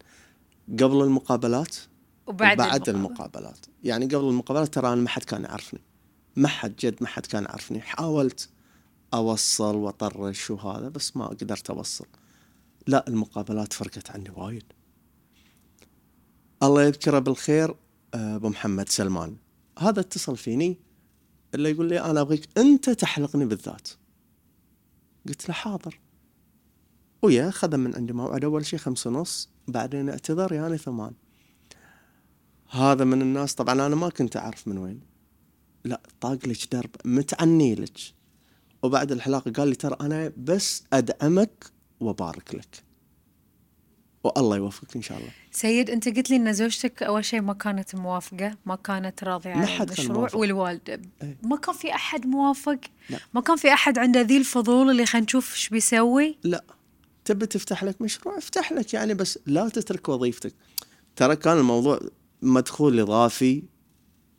قبل 0.69 1.01
المقابلات 1.01 1.75
وبعد 2.27 2.59
وبعد 2.59 2.89
المقابلة. 2.89 2.95
المقابلات. 2.95 3.65
يعني 3.83 4.05
قبل 4.05 4.29
المقابلات 4.29 4.73
ترى 4.73 4.93
أنا 4.93 5.01
ما 5.01 5.09
حد 5.09 5.23
كان 5.23 5.43
يعرفني. 5.43 5.81
ما 6.35 6.47
حد 6.47 6.75
جد 6.75 6.95
ما 7.01 7.07
حد 7.07 7.25
كان 7.25 7.43
يعرفني. 7.43 7.81
حاولت 7.81 8.49
أوصل 9.13 9.75
وأطرش 9.75 10.51
وهذا 10.51 10.89
بس 10.89 11.17
ما 11.17 11.27
قدرت 11.27 11.69
أوصل. 11.69 12.05
لا 12.87 13.07
المقابلات 13.07 13.73
فرقت 13.73 14.11
عني 14.11 14.29
وايد. 14.35 14.63
الله 16.63 16.83
يذكره 16.83 17.19
بالخير 17.19 17.75
آه، 18.13 18.35
أبو 18.35 18.49
محمد 18.49 18.89
سلمان. 18.89 19.37
هذا 19.79 19.99
اتصل 19.99 20.37
فيني 20.37 20.77
اللي 21.55 21.71
يقول 21.71 21.89
لي 21.89 22.01
أنا 22.01 22.21
أبغيك 22.21 22.49
أنت 22.57 22.89
تحلقني 22.89 23.45
بالذات. 23.45 23.87
قلت 25.27 25.49
له 25.49 25.55
حاضر. 25.55 25.99
ويا 27.21 27.51
خذ 27.51 27.77
من 27.77 27.95
عندي 27.95 28.13
موعد. 28.13 28.43
أول 28.43 28.65
شيء 28.65 28.79
خمسة 28.79 29.09
ونص 29.09 29.49
بعدين 29.67 30.09
اعتذر 30.09 30.53
يعني 30.53 30.77
ثمان. 30.77 31.13
هذا 32.75 33.03
من 33.03 33.21
الناس. 33.21 33.55
طبعا 33.55 33.73
أنا 33.73 33.95
ما 33.95 34.09
كنت 34.09 34.37
أعرف 34.37 34.67
من 34.67 34.77
وين. 34.77 34.99
لا 35.83 36.01
طاق 36.21 36.47
لك 36.47 36.73
درب 36.73 36.89
متعني 37.05 37.75
لك. 37.75 37.97
وبعد 38.83 39.11
الحلاقة 39.11 39.51
قال 39.51 39.67
لي 39.67 39.75
ترى 39.75 39.97
أنا 40.01 40.31
بس 40.37 40.83
أدعمك 40.93 41.65
وأبارك 41.99 42.55
لك. 42.55 42.85
والله 44.23 44.57
يوفقك 44.57 44.95
إن 44.95 45.01
شاء 45.01 45.17
الله. 45.17 45.29
سيد 45.51 45.89
أنت 45.89 46.09
قلت 46.09 46.29
لي 46.29 46.35
إن 46.35 46.53
زوجتك 46.53 47.03
أول 47.03 47.25
شيء 47.25 47.41
ما 47.41 47.53
كانت 47.53 47.95
موافقة 47.95 48.57
ما 48.65 48.75
كانت 48.75 49.23
راضية 49.23 49.49
على 49.49 49.83
المشروع. 49.83 50.29
والوالده 50.33 51.01
إيه. 51.23 51.37
ما 51.43 51.57
كان 51.57 51.75
في 51.75 51.95
أحد 51.95 52.25
موافق؟ 52.25 52.79
لا. 53.09 53.19
ما 53.33 53.41
كان 53.41 53.55
في 53.55 53.73
أحد 53.73 53.97
عنده 53.97 54.21
ذي 54.21 54.37
الفضول 54.37 54.89
اللي 54.89 55.05
خلينا 55.05 55.25
نشوف 55.25 55.53
إيش 55.53 55.69
بيسوي؟ 55.69 56.37
لا. 56.43 56.63
تبي 57.25 57.45
تفتح 57.45 57.83
لك 57.83 58.01
مشروع؟ 58.01 58.37
افتح 58.37 58.71
لك 58.71 58.93
يعني 58.93 59.13
بس 59.13 59.39
لا 59.45 59.69
تترك 59.69 60.09
وظيفتك. 60.09 60.53
ترى 61.15 61.35
كان 61.35 61.57
الموضوع 61.57 61.99
مدخول 62.45 62.99
إضافي 62.99 63.63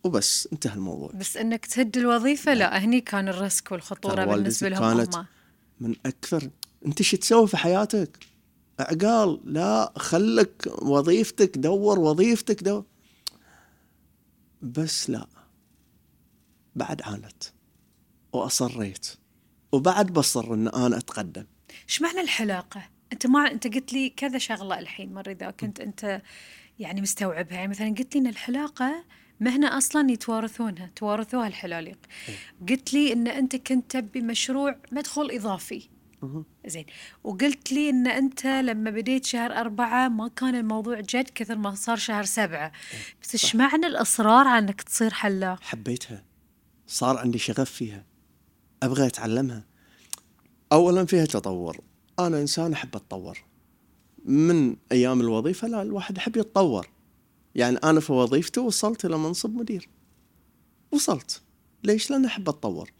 وبس 0.05 0.49
انتهى 0.53 0.75
الموضوع. 0.75 1.11
بس 1.14 1.37
إنك 1.37 1.66
تهد 1.66 1.97
الوظيفة 1.97 2.55
لا 2.55 2.79
هني 2.79 3.01
كان 3.01 3.29
الريسك 3.29 3.73
والخطورة 3.73 4.25
بالنسبة 4.25 4.69
لهم 4.69 4.97
كانت 4.97 5.16
هم. 5.16 5.27
من 5.81 5.97
أكثر 6.07 6.51
أنت 6.87 7.03
شو 7.03 7.16
تسوي 7.16 7.49
في 7.49 7.57
حياتك؟ 7.57 8.19
عقال 8.81 9.40
لا 9.45 9.92
خلك 9.97 10.66
وظيفتك 10.83 11.59
دور 11.59 11.99
وظيفتك 11.99 12.62
دور. 12.62 12.85
بس 14.62 15.11
لا 15.11 15.27
بعد 16.77 17.03
عانت 17.03 17.42
وأصريت 18.33 19.07
وبعد 19.73 20.07
بصر 20.07 20.55
إن 20.55 20.69
أنا 20.69 20.97
أتقدم. 20.97 21.45
إيش 21.88 22.03
معنى 22.03 22.21
الحلاقة؟ 22.21 22.88
أنت 23.12 23.27
ما 23.27 23.53
أنت 23.53 23.66
قلت 23.66 23.92
لي 23.92 24.09
كذا 24.11 24.38
شغلة 24.38 24.79
الحين 24.79 25.14
مرة 25.14 25.31
إذا 25.31 25.51
كنت 25.51 25.81
أنت 25.81 26.23
يعني 26.79 27.01
مستوعبها. 27.01 27.55
يعني 27.55 27.69
مثلا 27.69 27.89
قلت 27.89 28.15
لي 28.15 28.21
إن 28.21 28.27
الحلاقة 28.27 29.05
مهنه 29.41 29.79
أصلا 29.79 30.11
يتوارثونها 30.11 30.91
توارثوها 30.97 31.47
الحلاليق. 31.47 31.99
قلت 32.69 32.95
لي 32.95 33.12
إن 33.12 33.29
أنت 33.29 33.57
كنت 33.57 33.91
تبي 33.97 34.21
مشروع 34.21 34.77
مدخول 34.93 35.31
إضافي. 35.31 35.89
مهم. 36.23 36.45
زين. 36.67 36.87
وقلت 37.25 37.73
لي 37.73 37.91
إن 37.91 38.07
أنت 38.07 38.47
لما 38.47 38.91
بديت 38.91 39.25
شهر 39.25 39.53
أربعة 39.53 40.09
ما 40.09 40.29
كان 40.29 40.55
الموضوع 40.55 41.01
جد 41.01 41.31
كثر 41.35 41.57
ما 41.57 41.75
صار 41.75 41.97
شهر 41.97 42.25
سبعة. 42.25 42.73
بس 43.23 43.35
إيش 43.35 43.57
معنى 43.57 43.87
الإصرار 43.87 44.49
على 44.49 44.65
إنك 44.65 44.83
تصير 44.83 45.12
حلاق؟ 45.12 45.62
حبيتها. 45.62 46.25
صار 46.87 47.17
عندي 47.17 47.39
شغف 47.39 47.71
فيها. 47.71 48.05
أبغى 48.83 49.07
أتعلمها. 49.07 49.65
اولا 50.73 51.05
فيها 51.05 51.25
تطور. 51.25 51.81
أنا 52.19 52.41
إنسان 52.41 52.73
أحب 52.73 52.97
أتطور. 52.97 53.39
من 54.27 54.77
أيام 54.93 55.21
الوظيفة 55.21 55.69
لا 55.69 55.83
الواحد 55.83 56.17
يحب 56.17 56.37
يتطور. 56.37 56.89
يعني 57.55 57.77
أنا 57.77 58.01
في 58.01 58.12
وظيفتي 58.12 58.61
وصلت 58.61 59.05
إلى 59.05 59.19
منصب 59.19 59.55
مدير. 59.55 59.89
وصلت. 60.93 61.43
ليش؟ 61.85 62.11
لأن 62.11 62.25
أحب 62.25 62.49
أتطور. 62.49 62.91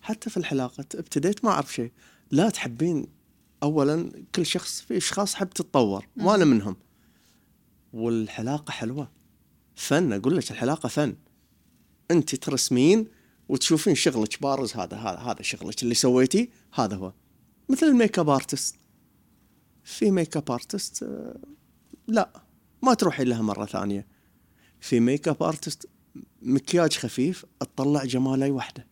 حتى 0.00 0.30
في 0.30 0.36
الحلاقة 0.36 0.84
ابتديت 0.94 1.44
ما 1.44 1.50
أعرف 1.50 1.74
شيء. 1.74 1.90
لا 2.30 2.50
تحبين 2.50 3.06
اولا 3.62 4.12
كل 4.34 4.46
شخص 4.46 4.80
في 4.80 4.96
أشخاص 4.96 5.34
حب 5.34 5.50
تتطور 5.50 6.06
وأنا 6.16 6.44
منهم. 6.44 6.76
والحلاقة 7.92 8.70
حلوة. 8.70 9.10
فن 9.74 10.12
أقول 10.12 10.36
لك 10.36 10.50
الحلاقة 10.50 10.88
فن. 10.88 11.14
أنت 12.10 12.34
ترسمين 12.34 13.06
وتشوفين 13.48 13.94
شغلك 13.94 14.42
بارز 14.42 14.72
هذا 14.72 14.96
هذا 14.96 15.18
هذا 15.18 15.42
شغلك. 15.42 15.82
اللي 15.82 15.94
سويتيه 15.94 16.48
هذا 16.72 16.96
هو. 16.96 17.12
مثل 17.68 17.86
ال 17.86 18.18
makeup 18.18 18.28
artist 18.28 18.81
في 19.84 20.10
makeup 20.10 20.50
artist 20.50 21.06
لا 22.08 22.30
ما 22.82 22.94
تروحين 22.94 23.28
لها 23.28 23.42
مرة 23.42 23.66
ثانية. 23.66 24.06
في 24.80 25.00
makeup 25.00 25.42
artist 25.42 25.88
مكياج 26.42 26.96
خفيف 26.96 27.44
تطلع 27.60 28.04
جمال 28.04 28.42
إي. 28.42 28.50
وحده. 28.50 28.86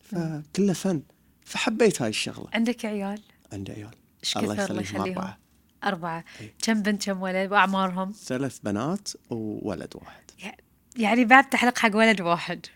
فكله 0.00 0.72
فن. 0.72 1.02
فحبيت 1.44 2.02
هاي 2.02 2.08
الشغلة. 2.08 2.46
عندك 2.54 2.84
عيال؟ 2.84 3.22
عندي 3.52 3.72
عيال. 3.72 3.90
الله 4.36 4.54
يخليهم 4.54 5.00
أربعة. 5.00 5.38
أربعة. 5.84 6.24
إيه. 6.40 6.54
كم 6.62 6.82
بنت 6.82 7.04
كم 7.04 7.22
ولد؟ 7.22 7.52
وأعمارهم؟ 7.52 8.12
ثلاث 8.12 8.58
بنات 8.58 9.08
وولد 9.30 9.94
واحد. 9.94 10.24
يعني 10.96 11.24
بعد 11.24 11.48
تحلق 11.48 11.78
حق 11.78 11.96
ولد 11.96 12.20
واحد. 12.20 12.66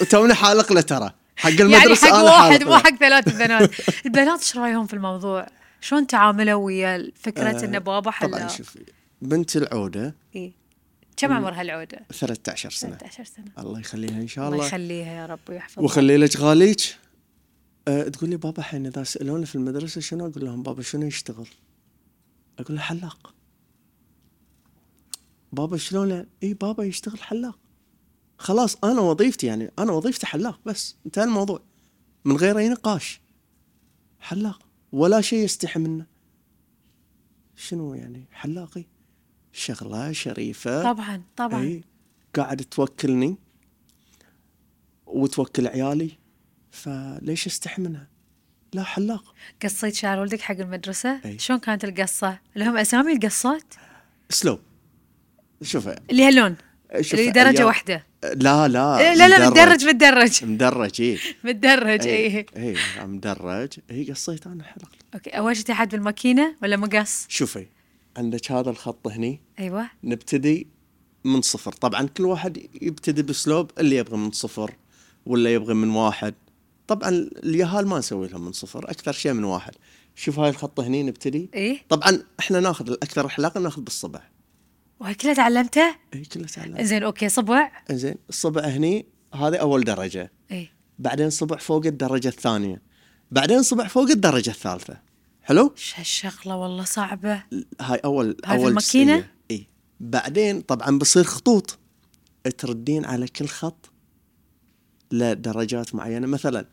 وتوني 0.00 0.34
حالق 0.44 0.72
له 0.72 0.80
ترى. 0.80 1.12
حق 1.36 1.50
يعني 1.50 1.62
المدرسة 1.62 2.06
حق 2.06 2.14
أنا 2.14 2.22
واحد 2.22 2.62
مو. 2.62 2.76
حق 2.76 2.96
ثلاث 2.96 3.36
بنات. 3.36 3.70
البنات 4.06 4.38
إيش 4.40 4.56
رأيهم 4.56 4.86
في 4.86 4.94
الموضوع؟ 4.94 5.46
شلون 5.80 6.06
تعاملوا 6.06 6.64
ويا 6.64 7.12
فكرة 7.14 7.50
آه، 7.60 7.64
ان 7.64 7.78
بابا 7.78 8.00
طبعا 8.00 8.12
حلاق؟ 8.12 8.46
شوفي 8.46 8.84
بنت 9.22 9.56
العودة. 9.56 10.14
إيه؟ 10.34 10.52
كم 11.16 11.32
عمرها 11.32 11.62
العودة؟ 11.62 12.06
13 12.12 12.70
سنة. 12.70 12.96
13 12.96 13.24
سنة. 13.24 13.44
الله 13.58 13.80
يخليها 13.80 14.20
إن 14.20 14.28
شاء 14.28 14.44
الله 14.44 14.56
الله. 14.56 14.66
يخليها 14.66 15.12
يا 15.12 15.26
رب 15.26 15.38
ويحفظها. 15.48 15.84
وخلي 15.84 16.16
لك 16.16 16.36
غاليك. 16.36 16.80
أه 17.88 18.08
تقول 18.08 18.30
لي 18.30 18.36
بابا 18.36 18.58
الحين 18.58 18.86
إذا 18.86 19.02
سالوني 19.02 19.46
في 19.46 19.54
المدرسة 19.54 20.00
شنو؟ 20.00 20.26
أقول 20.26 20.44
لهم 20.44 20.62
بابا 20.62 20.82
شنو 20.82 21.06
يشتغل؟ 21.06 21.48
أقول 22.58 22.76
له 22.76 22.82
حلاق. 22.82 23.34
بابا 25.52 25.76
شلون؟ 25.76 26.26
إي 26.42 26.54
بابا 26.54 26.84
يشتغل 26.84 27.22
حلاق. 27.22 27.58
خلاص 28.38 28.76
أنا 28.84 29.00
وظيفتي 29.00 29.46
يعني 29.46 29.70
أنا 29.78 29.92
وظيفتي 29.92 30.26
حلاق 30.26 30.60
بس. 30.66 30.96
انتهى 31.06 31.24
الموضوع. 31.24 31.60
من 32.24 32.36
غير 32.36 32.58
أي 32.58 32.68
نقاش. 32.68 33.20
حلاق. 34.20 34.65
ولا 34.96 35.20
شيء 35.20 35.44
يستحي 35.44 35.80
منه. 35.80 36.06
شنو 37.56 37.94
يعني؟ 37.94 38.24
حلاقي؟ 38.32 38.84
شغلة 39.52 40.12
شريفة. 40.12 40.82
طبعا 40.92 41.22
طبعا. 41.36 41.62
إي 41.62 41.84
قاعد 42.36 42.56
توكلني 42.62 43.36
وتوكل 45.06 45.66
عيالي. 45.66 46.10
فليش 46.70 47.46
استحي 47.46 47.82
منها؟ 47.82 48.08
لا 48.72 48.82
حلاق. 48.82 49.34
قصيت 49.62 49.94
شعر 49.94 50.18
ولدك 50.20 50.40
حق 50.40 50.54
المدرسة؟ 50.56 51.20
إيه. 51.24 51.38
شلون 51.38 51.58
كانت 51.58 51.84
القصة؟ 51.84 52.38
لهم 52.56 52.76
أسامي 52.76 53.12
القصات؟ 53.12 53.74
slope 54.30 54.60
شوف. 55.62 55.88
اللي 55.88 56.24
هاللون. 56.24 56.56
اللي 56.94 57.30
درجة 57.30 57.58
أيام- 57.58 57.60
واحدة. 57.60 58.06
لا 58.34 58.68
لا 58.68 58.98
إيه، 58.98 59.14
لا 59.14 59.28
لا 59.28 59.50
متدرج 59.50 59.84
متدرج 59.84 60.44
مدرج. 60.44 61.00
اي 61.00 61.18
متدرج 61.44 62.06
اي 62.06 62.46
اي 62.56 62.76
مدرج. 63.04 63.68
اي 63.90 64.04
قصيت 64.10 64.46
أنا 64.46 64.64
حلق 64.64 64.88
okay 65.14 65.30
أول 65.30 65.56
شيء 65.56 65.64
تحت 65.64 65.92
بالماكينة 65.92 66.56
ولا 66.62 66.76
مقص؟ 66.76 67.26
شوفي 67.28 67.66
عندك 68.16 68.52
هذا 68.52 68.70
الخط 68.70 69.08
هني. 69.08 69.40
أيوه. 69.58 69.86
نبتدي 70.04 70.66
من 71.24 71.42
صفر. 71.42 71.72
طبعا 71.72 72.06
كل 72.06 72.24
واحد 72.24 72.58
يبتدي 72.82 73.22
ب 73.22 73.30
slope 73.30 73.70
اللي 73.78 73.96
يبغى 73.96 74.16
من 74.16 74.30
صفر 74.30 74.74
ولا 75.26 75.54
يبغى 75.54 75.74
من 75.74 75.90
واحد. 75.90 76.34
طبعا 76.86 77.08
اليهال 77.44 77.86
ما 77.86 77.98
نسوي 77.98 78.28
لهم 78.28 78.44
من 78.44 78.52
صفر 78.52 78.90
أكثر 78.90 79.12
شيء 79.12 79.32
من 79.32 79.44
واحد. 79.44 79.72
شوف 80.16 80.38
هاي 80.38 80.50
الخط 80.50 80.80
هني 80.80 81.02
نبتدي. 81.02 81.50
إيه. 81.54 81.82
طبعا 81.88 82.22
إحنا 82.40 82.60
ناخذ 82.60 82.90
الاكثر 82.90 83.28
حلاقه 83.28 83.60
ناخذ 83.60 83.82
بالصبع. 83.82 84.20
وهاي 85.00 85.14
كلها 85.14 85.34
تعلمته؟ 85.34 85.96
إي 86.14 86.24
كله 86.24 86.46
تعلم 86.46 86.82
زين 86.82 87.02
okay 87.02 87.28
صبع؟ 87.28 87.72
زين 87.90 88.14
الصبع 88.28 88.62
هني 88.62 89.06
هذه 89.34 89.56
أول 89.56 89.84
درجة. 89.84 90.32
إيه 90.50 90.72
بعدين 90.98 91.30
صبع 91.30 91.56
فوق 91.56 91.86
الدرجة 91.86 92.28
الثانية. 92.28 92.82
بعدين 93.30 93.62
صبع 93.62 93.86
فوق 93.86 94.10
الدرجة 94.10 94.50
الثالثة. 94.50 95.00
حلو؟ 95.42 95.74
إيش 95.76 95.94
هالشغلة 95.98 96.56
والله 96.56 96.84
صعبة. 96.84 97.42
هاي 97.80 97.98
أول 98.04 98.36
هاي 98.44 98.56
في 98.56 98.62
أول 98.62 98.68
الماكينة؟ 98.68 99.28
إي. 99.50 99.66
بعدين 100.00 100.60
طبعا 100.60 100.98
بصير 100.98 101.24
خطوط. 101.24 101.78
تردين 102.58 103.04
على 103.04 103.28
كل 103.28 103.46
خط 103.46 103.90
لدرجات 105.12 105.94
معينة. 105.94 106.26
مثلا 106.26 106.66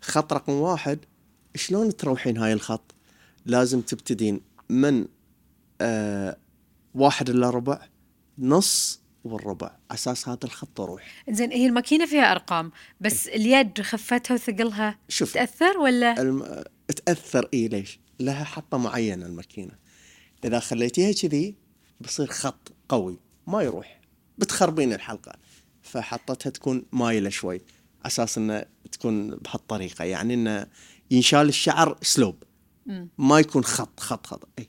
خط 0.00 0.32
رقم 0.32 0.52
واحد 0.52 0.98
شلون 1.54 1.96
تروحين 1.96 2.38
هاي 2.38 2.52
الخط؟ 2.52 2.94
لازم 3.46 3.80
تبتدين 3.80 4.40
من 4.68 5.06
آه 5.80 6.36
واحد 6.94 7.30
إلا 7.30 7.50
ربع 7.50 7.88
نص 8.38 9.00
والربع. 9.24 9.76
أساس 9.90 10.28
هذا 10.28 10.38
الخط 10.44 10.80
يروح 10.80 11.24
زين 11.30 11.52
هي 11.52 11.66
الماكينة 11.66 12.06
فيها 12.06 12.32
أرقام 12.32 12.72
بس 13.00 13.28
اليد 13.28 13.82
خفتها 13.82 14.34
وثقلها 14.34 14.98
شوف 15.08 15.34
تأثر 15.34 15.78
ولا؟ 15.78 16.22
الم... 16.22 16.64
تأثر 17.06 17.48
اي 17.54 17.68
ليش؟ 17.68 18.00
لها 18.20 18.44
حطة 18.44 18.78
معينة 18.78 19.26
الماكينة. 19.26 19.72
إذا 20.44 20.58
خليتيها 20.58 21.12
كذي 21.12 21.54
بصير 22.00 22.26
خط 22.26 22.72
قوي 22.88 23.18
ما 23.46 23.62
يروح. 23.62 24.00
بتخربين 24.38 24.92
الحلقة. 24.92 25.32
فحطتها 25.82 26.50
تكون 26.50 26.86
مايلة 26.92 27.28
شوي. 27.28 27.60
أساس 28.06 28.38
إنه 28.38 28.64
تكون 28.92 29.30
بهالطريقة. 29.30 30.04
يعني 30.04 30.34
إنه 30.34 30.66
ينشال 31.10 31.48
الشعر 31.48 31.98
slope 32.02 32.42
ما 33.18 33.38
يكون 33.40 33.64
خط 33.64 34.00
خط 34.00 34.26
خط. 34.26 34.48
اي 34.58 34.68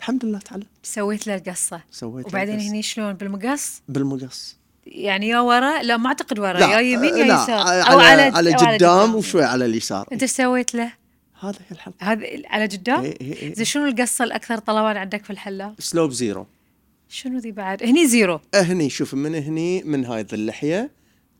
فالحمد 0.00 0.24
لله 0.24 0.38
تعلم 0.38 0.66
سويت 0.82 1.26
له 1.26 1.34
القصة. 1.34 1.80
سويت 1.90 2.26
وبعدين. 2.26 2.60
هني 2.60 2.82
شلون؟ 2.82 3.12
بالمقص؟ 3.12 3.82
بالمقص. 3.88 4.56
يعني 4.86 5.28
يا 5.28 5.40
ورا؟ 5.40 5.82
لا 5.82 5.96
ما 5.96 6.08
أعتقد 6.08 6.38
ورا. 6.38 6.60
يا 6.60 6.80
يمين 6.80 7.16
يا 7.16 7.24
لا 7.24 7.42
يسار. 7.42 7.58
على, 7.58 8.22
على, 8.22 8.54
أو 8.54 8.58
قدام 8.58 9.14
وشوي 9.14 9.44
على 9.44 9.64
اليسار. 9.64 10.08
أنت 10.12 10.22
إيش 10.22 10.30
سويت 10.30 10.74
له؟ 10.74 10.92
هذا 11.40 11.58
هي 11.58 11.70
الحلقة. 11.70 11.96
هذا 12.00 12.26
على 12.46 12.64
قدام؟ 12.64 13.04
إيه 13.04 13.20
إيه 13.20 13.42
إيه. 13.42 13.54
زين 13.54 13.64
شنو 13.64 13.86
القصة 13.86 14.24
الأكثر 14.24 14.58
طلبا 14.58 14.98
عندك 14.98 15.24
في 15.24 15.30
الحلاق؟ 15.30 15.74
slope 15.78 16.10
zero. 16.10 16.46
شنو 17.08 17.38
ذي 17.38 17.52
بعد؟ 17.52 17.82
هني 17.82 18.06
zero. 18.06 18.40
هني. 18.54 18.90
شوف 18.90 19.14
من 19.14 19.34
هني 19.34 19.82
من 19.82 20.04
هاي 20.04 20.26
اللحية 20.32 20.90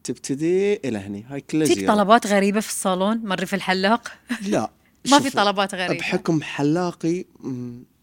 تبتدي 0.05 0.75
إلى 0.75 0.99
هني. 0.99 1.25
هاي 1.29 1.41
كلها 1.41 1.67
zero. 1.67 1.95
طلبات 1.95 2.27
غريبة 2.27 2.61
في 2.61 2.69
الصالون؟ 2.69 3.21
مري 3.25 3.47
في 3.47 3.57
الحلاق؟ 3.57 4.13
لا. 4.47 4.71
ما 5.11 5.19
في 5.21 5.31
طلبات 5.31 5.75
غريبة. 5.75 6.01
بحكم 6.01 6.43
حلاقي 6.43 7.25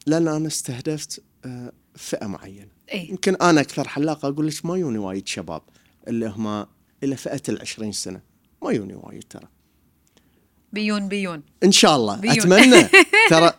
لأن 0.07 0.27
أنا 0.27 0.47
استهدفت 0.47 1.23
آه، 1.45 1.71
فئة 1.95 2.27
معينة. 2.27 2.71
إي. 2.93 3.09
يمكن 3.09 3.35
أنا 3.35 3.61
أكثر 3.61 3.87
حلاق 3.87 4.25
أقول 4.25 4.47
لك 4.47 4.65
ما 4.65 4.77
يوني 4.77 4.97
وايد 4.97 5.27
شباب 5.27 5.61
اللي 6.07 6.27
هم 6.27 6.65
إلى 7.03 7.15
فئة 7.15 7.41
العشرين 7.49 7.91
سنة. 7.91 8.21
ما 8.63 8.71
يوني 8.71 8.95
وايد 8.95 9.23
ترى. 9.23 9.47
بيون 10.73 11.07
بيون. 11.07 11.43
إن 11.63 11.71
شاء 11.71 11.95
الله. 11.95 12.15
بيون. 12.15 12.37
أتمنى. 12.37 12.89
ترى 13.29 13.53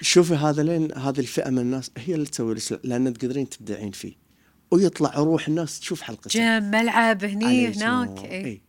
شوفي 0.00 0.34
هذا 0.34 0.62
لين 0.62 0.98
هذه 0.98 1.20
الفئة 1.20 1.50
من 1.50 1.58
الناس 1.58 1.90
هي 1.96 2.14
اللي 2.14 2.26
تسوي 2.26 2.54
لك 2.54 2.80
لأن 2.84 3.12
تقدرين 3.12 3.48
تبدعين 3.48 3.90
فيه. 3.90 4.14
ويطلع 4.70 5.14
روح 5.14 5.48
الناس 5.48 5.80
تشوف 5.80 6.00
حلقته 6.00 6.30
جيم 6.30 6.70
ملعب 6.70 7.24
هني 7.24 7.68
هناك. 7.68 8.24
إي. 8.24 8.62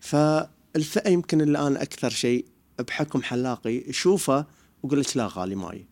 فالفئة 0.00 1.10
يمكن 1.10 1.40
اللي 1.40 1.58
أنا 1.66 1.82
أكثر 1.82 2.10
شيء 2.10 2.46
بحكم 2.78 3.22
حلاقي 3.22 3.90
اشوفه 3.90 4.46
واقول 4.82 5.00
لك 5.00 5.16
لا 5.16 5.28
غالي 5.32 5.54
ماي. 5.54 5.91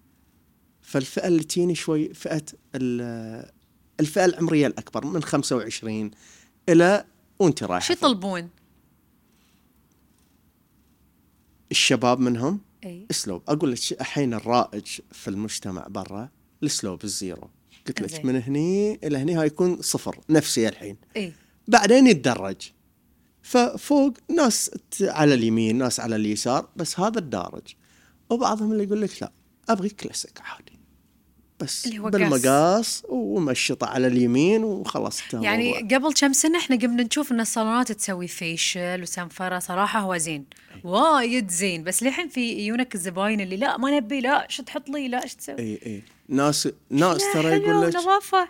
فالفئة 0.91 1.27
اللي 1.29 1.43
تجيني 1.45 1.75
شوي 1.75 2.15
فئة 2.15 2.43
ال- 2.75 3.51
الفئة 4.01 4.25
العمرية 4.25 4.67
الأكبر 4.67 5.07
من 5.07 5.23
25 5.23 6.11
إلى 6.69 7.05
وأنت 7.39 7.63
رايحة. 7.63 7.87
شو 7.87 7.93
يطلبون؟ 7.93 8.49
الشباب 11.71 12.21
منهم؟ 12.21 12.61
إي. 12.85 13.07
slope 13.11 13.43
أقول 13.49 13.73
لك 13.73 13.79
الحين 14.01 14.35
الرائج 14.35 14.87
في 15.13 15.29
المجتمع 15.31 15.87
برا 15.89 16.29
ال 16.63 16.70
slope 16.70 17.05
ال 17.05 17.12
zero. 17.12 17.51
قلت 17.87 18.01
لك. 18.01 18.25
من 18.25 18.43
هني 18.43 18.95
إلى 19.07 19.19
هني 19.19 19.35
هاي 19.35 19.47
يكون 19.47 19.83
صفر 19.83 20.21
نفسي 20.31 20.69
الحين. 20.69 20.97
إي. 21.17 21.33
بعدين 21.69 22.07
يتدرج. 22.07 22.57
ففوق 23.43 24.13
ناس 24.37 24.71
على 25.03 25.35
اليمين 25.35 25.79
ناس 25.79 26.01
على 26.01 26.17
اليسار 26.17 26.69
بس 26.77 27.01
هذا 27.01 27.19
الدارج. 27.19 27.75
وبعضهم 28.31 28.73
اللي 28.73 28.85
يقول 28.85 29.01
لك 29.03 29.23
لا 29.23 29.33
أبغي 29.69 29.89
كلاسيك 29.89 30.41
عادي. 30.41 30.80
بس 31.61 31.87
اللي 31.87 31.99
هو 31.99 32.05
قاس. 32.09 32.13
بالمقاس 32.13 33.03
ومشطه 33.09 33.87
على 33.87 34.07
اليمين 34.07 34.65
وخلاص 34.65 35.21
يعني 35.33 35.77
الموضوع. 35.79 35.99
قبل 35.99 36.13
كم 36.15 36.33
سنة 36.33 36.59
إحنا 36.59 36.77
قمنا 36.77 37.03
نشوف 37.03 37.33
إن 37.33 37.41
الصالونات 37.41 37.93
تسوي 37.93 38.29
فيشل 38.29 39.03
وسنفره 39.03 39.59
صراحة 39.59 40.01
هو 40.01 40.17
زين. 40.17 40.45
وايد 40.85 41.51
زين. 41.51 41.85
بس 41.85 42.03
للحين 42.03 42.29
في 42.29 42.41
يجونك 42.53 42.95
الزباين 42.95 43.41
اللي 43.41 43.57
لا 43.57 43.77
ما 43.77 43.97
نبي 43.97 44.21
لا 44.21 44.47
شو 44.49 44.63
تحط 44.63 44.89
لي؟ 44.89 45.09
لا 45.09 45.23
إيش 45.23 45.35
تسوي؟ 45.35 45.59
أي 45.59 45.81
أي. 45.87 46.03
ناس 46.29 46.69
ناس 46.91 47.23
ترى 47.33 47.57
يقول 47.57 47.83
لك 47.89 47.97
نظافة. 47.97 48.49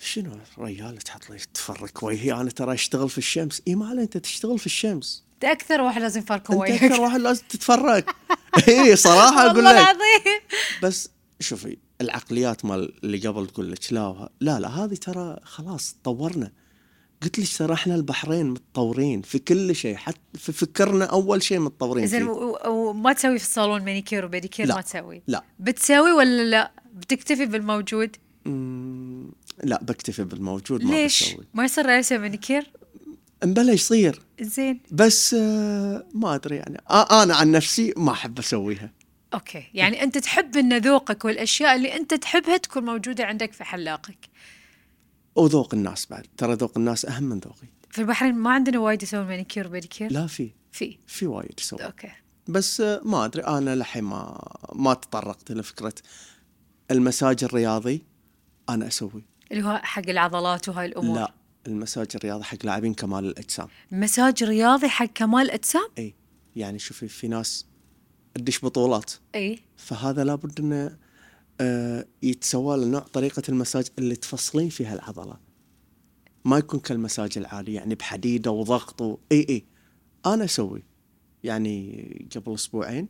شنو 0.00 0.38
ريال 0.58 0.96
تحط 0.98 1.30
لي؟ 1.30 1.38
تفرك 1.54 2.02
وجهي. 2.02 2.32
أنا 2.32 2.50
ترى 2.50 2.74
أشتغل 2.74 3.08
في 3.08 3.18
الشمس. 3.18 3.62
إي 3.68 3.74
ما 3.74 3.92
أنت 3.92 4.16
تشتغل 4.16 4.58
في 4.58 4.66
الشمس. 4.66 5.24
أنت 5.34 5.44
أكثر 5.44 5.80
واحد 5.80 6.02
لازم 6.02 6.20
يفركم 6.20 6.52
أنت 6.54 6.62
وياك 6.62 6.84
أكثر 6.84 7.00
واحد 7.00 7.20
لازم 7.20 7.42
تتفرج 7.48 8.04
إي 8.68 8.96
صراحة 8.96 9.46
أقول 9.46 9.56
والله 9.56 9.72
لك. 9.72 9.78
العظيم. 9.78 10.40
بس 10.82 11.10
شوفي 11.40 11.76
العقليات 12.00 12.64
مال 12.64 13.04
اللي 13.04 13.28
قبل 13.28 13.46
تقول 13.46 13.72
لك 13.72 13.92
لا 13.92 14.30
لا 14.40 14.60
لا 14.60 14.68
هذه 14.68 14.94
ترى 14.94 15.36
خلاص 15.42 15.96
تطورنا 16.02 16.52
قلت 17.22 17.38
لك 17.38 17.56
ترى 17.58 17.74
إحنا 17.74 17.94
البحرين 17.94 18.46
متطورين 18.50 19.22
في 19.22 19.38
كل 19.38 19.74
شيء 19.74 19.96
حتى 19.96 20.18
في 20.34 20.52
فكرنا 20.52 21.04
أول 21.04 21.42
شيء 21.42 21.58
متطورين 21.58 22.06
زين 22.06 22.28
وما 22.66 23.12
تسوي 23.12 23.38
في 23.38 23.44
الصالون 23.44 23.84
مانيكير 23.84 24.24
وبيديكير 24.24 24.66
لا. 24.66 24.74
ما 24.74 24.80
تسوي. 24.80 25.22
لا. 25.26 25.44
بتسوي 25.58 26.12
ولا 26.12 26.50
لا؟ 26.50 26.72
بتكتفي 26.94 27.46
بالموجود؟ 27.46 28.16
لا 29.64 29.82
بكتفي 29.82 30.24
بالموجود 30.24 30.84
ما 30.84 30.90
ليش؟ 30.90 31.32
بسوي. 31.32 31.46
ما 31.54 31.64
يصير 31.64 32.00
أسوي 32.00 32.18
مانيكير 32.18 32.70
مبلا 33.44 33.72
يصير. 33.72 34.20
زين. 34.40 34.80
بس 34.90 35.34
آه، 35.34 36.06
ما 36.14 36.34
أدري 36.34 36.56
يعني 36.56 36.82
أنا 36.90 37.34
عن 37.34 37.50
نفسي 37.50 37.94
ما 37.96 38.12
أحب 38.12 38.38
أسويها. 38.38 38.92
okay. 39.34 39.64
يعني 39.74 40.02
أنت 40.02 40.18
تحب 40.18 40.56
إن 40.56 40.78
ذوقك 40.78 41.24
والأشياء 41.24 41.76
اللي 41.76 41.96
أنت 41.96 42.14
تحبها 42.14 42.56
تكون 42.56 42.84
موجودة 42.84 43.24
عندك 43.24 43.52
في 43.52 43.64
حلاقك. 43.64 44.28
وذوق 45.36 45.74
الناس 45.74 46.06
بعد. 46.06 46.26
ترى 46.36 46.54
ذوق 46.54 46.78
الناس 46.78 47.04
أهم 47.04 47.22
من 47.24 47.38
ذوقي. 47.38 47.68
في 47.90 48.00
البحرين 48.00 48.34
ما 48.34 48.50
عندنا 48.52 48.78
وايد 48.78 49.02
يسوون 49.02 49.26
مانيكير 49.26 49.66
وبيديكير؟ 49.66 50.12
لا 50.12 50.26
في. 50.26 50.50
في. 50.72 50.98
في 51.06 51.26
وايد 51.26 51.60
يسوي 51.60 51.84
okay. 51.84 52.10
بس 52.48 52.80
آه، 52.80 53.00
ما 53.04 53.24
أدري. 53.24 53.42
أنا 53.42 53.76
لحين 53.76 54.04
ما 54.04 54.48
ما 54.74 54.94
تطرقت 54.94 55.52
لفكره 55.52 55.94
المساج 56.90 57.44
الرياضي 57.44 58.02
أنا 58.68 58.86
أسوي 58.86 59.24
اللي 59.52 59.64
هو 59.64 59.80
حق 59.82 60.08
العضلات 60.08 60.68
وهاي 60.68 60.86
الأمور. 60.86 61.18
لا 61.18 61.34
المساج 61.66 62.06
الرياضي 62.14 62.44
حق 62.44 62.58
لاعبين 62.64 62.94
كمال 62.94 63.24
الأجسام. 63.24 63.68
مساج 63.92 64.44
رياضي 64.44 64.88
حق 64.88 65.04
كمال 65.04 65.50
اجسام 65.50 65.88
إي. 65.98 66.14
يعني 66.56 66.78
شوفي 66.78 67.08
في 67.08 67.28
ناس 67.28 67.66
تدش 68.38 68.64
بطولات. 68.64 69.12
إي. 69.34 69.58
فهذا 69.76 70.24
لابد 70.24 70.60
إنه 70.60 70.98
آه، 71.60 72.06
يتسوى 72.22 72.76
له 72.76 72.86
نوع 72.86 73.00
طريقة 73.00 73.42
المساج 73.48 73.86
اللي 73.98 74.16
تفصلين 74.16 74.68
فيها 74.68 74.94
العضلة. 74.94 75.36
ما 76.44 76.58
يكون 76.58 76.80
كالمساج 76.80 77.38
العادي 77.38 77.74
يعني 77.74 77.94
بحديدة 77.94 78.50
وضغط 78.50 79.02
و... 79.02 79.18
إي 79.32 79.46
إي. 79.48 79.64
أنا 80.26 80.44
أسوي. 80.44 80.82
يعني 81.44 82.28
قبل 82.36 82.54
أسبوعين 82.54 83.08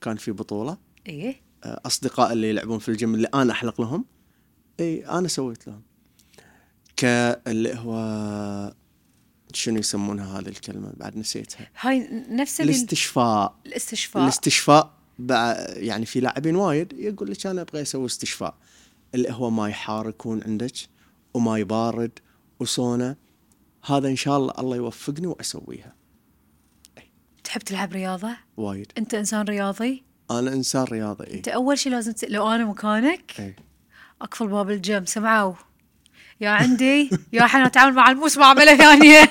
كان 0.00 0.16
في 0.16 0.32
بطولة. 0.32 0.78
إي. 1.08 1.36
آه، 1.64 1.80
أصدقاء 1.86 2.32
اللي 2.32 2.50
يلعبون 2.50 2.78
في 2.78 2.88
الجيم 2.88 3.14
اللي 3.14 3.28
أنا 3.34 3.52
أحلق 3.52 3.80
لهم. 3.80 4.04
إي 4.80 5.06
أنا 5.06 5.28
سويت 5.28 5.66
لهم. 5.66 5.82
كاللي 6.96 7.74
هو 7.74 7.94
شنو 9.52 9.78
يسمونها 9.78 10.38
هذه 10.38 10.48
الكلمة؟ 10.48 10.92
بعد 10.96 11.16
نسيتها. 11.16 11.70
هاي 11.80 12.08
نفس 12.30 12.60
الاستشفاء. 12.60 13.54
الاستشفاء. 13.66 14.22
الاستشفاء 14.22 14.92
يعني 15.76 16.06
في 16.06 16.20
لاعبين 16.20 16.56
وايد 16.56 16.92
يقول 16.92 17.30
لك 17.30 17.46
أنا 17.46 17.62
أبغى 17.62 17.82
أسوي 17.82 18.06
استشفاء. 18.06 18.54
اللي 19.14 19.32
هو 19.32 19.50
ماي 19.50 19.72
حار 19.72 20.08
يكون 20.08 20.42
عندك 20.42 20.72
وماي 21.34 21.64
بارد 21.64 22.10
وسونا. 22.60 23.16
هذا 23.84 24.08
إن 24.08 24.16
شاء 24.16 24.36
الله 24.36 24.52
الله 24.58 24.76
يوفقني 24.76 25.26
وأسويها. 25.26 25.94
تحب 27.44 27.60
تلعب 27.60 27.92
رياضة؟ 27.92 28.36
وايد. 28.56 28.92
أنت 28.98 29.14
إنسان 29.14 29.46
رياضي؟ 29.46 30.04
أنا 30.30 30.52
إنسان 30.52 30.84
رياضي 30.84 31.26
إي. 31.26 31.34
أنت 31.34 31.48
أول 31.48 31.78
شيء 31.78 31.92
لازم 31.92 32.12
ت... 32.12 32.24
لو 32.24 32.48
أنا 32.48 32.64
مكانك 32.64 33.40
إي. 33.40 33.56
أقفل 34.22 34.48
باب 34.48 34.70
الجيم 34.70 35.04
سمعوا. 35.04 35.54
يا 36.40 36.48
عندي 36.50 37.10
يا 37.32 37.44
الحين 37.44 37.60
اتعامل 37.62 37.94
مع 37.94 38.10
الموس 38.10 38.38
معاملة 38.38 38.76
ثانية. 38.76 39.30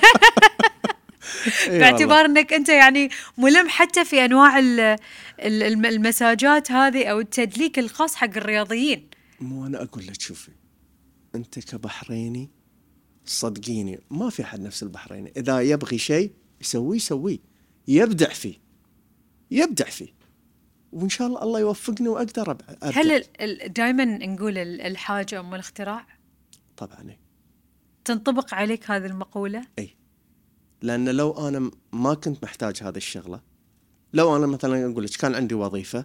باعتبار 1.68 2.24
إنك 2.24 2.52
أنت 2.52 2.68
يعني 2.68 3.10
ملم 3.38 3.68
حتى 3.68 4.04
في 4.04 4.24
أنواع 4.24 4.58
ال- 4.58 4.80
ال- 5.40 5.62
الم- 5.62 5.86
المساجات 5.86 6.72
هذه 6.72 7.04
أو 7.06 7.20
التدليك 7.20 7.78
الخاص 7.78 8.14
حق 8.14 8.36
الرياضيين. 8.36 9.08
مو 9.40 9.66
أنا 9.66 9.82
أقول 9.82 10.06
لك 10.06 10.20
شوفي 10.20 10.50
أنت 11.34 11.58
كبحريني 11.58 12.50
صدقيني 13.24 14.00
ما 14.10 14.30
في 14.30 14.42
أحد 14.42 14.60
نفس 14.60 14.82
البحريني. 14.82 15.32
إذا 15.36 15.60
يبغي 15.60 15.98
شيء 15.98 16.32
يسويه 16.60 16.96
يسويه. 16.96 17.38
يبدع 17.88 18.28
فيه. 18.28 18.54
يبدع 19.50 19.84
فيه. 19.84 20.08
وإن 20.92 21.08
شاء 21.08 21.26
الله 21.26 21.42
الله 21.42 21.60
يوفقني 21.60 22.08
وأقدر 22.08 22.50
أبدع. 22.50 22.74
هل 23.02 23.24
دائما 23.66 24.04
نقول 24.04 24.58
ال- 24.58 24.80
الحاجة 24.80 25.40
أم 25.40 25.54
الاختراع؟ 25.54 26.06
طبعا. 26.76 27.10
إي. 27.10 27.18
تنطبق 28.04 28.54
عليك 28.54 28.90
هذه 28.90 29.06
المقولة؟ 29.06 29.62
إي. 29.78 29.96
لأن 30.82 31.08
لو 31.08 31.48
أنا 31.48 31.58
م- 31.58 31.70
ما 31.92 32.14
كنت 32.14 32.44
محتاج 32.44 32.82
هذه 32.82 32.96
الشغلة 32.96 33.40
لو 34.12 34.36
أنا 34.36 34.46
مثلا 34.46 34.90
أقول 34.92 35.04
لك 35.04 35.10
كان 35.10 35.34
عندي 35.34 35.54
وظيفة 35.54 36.04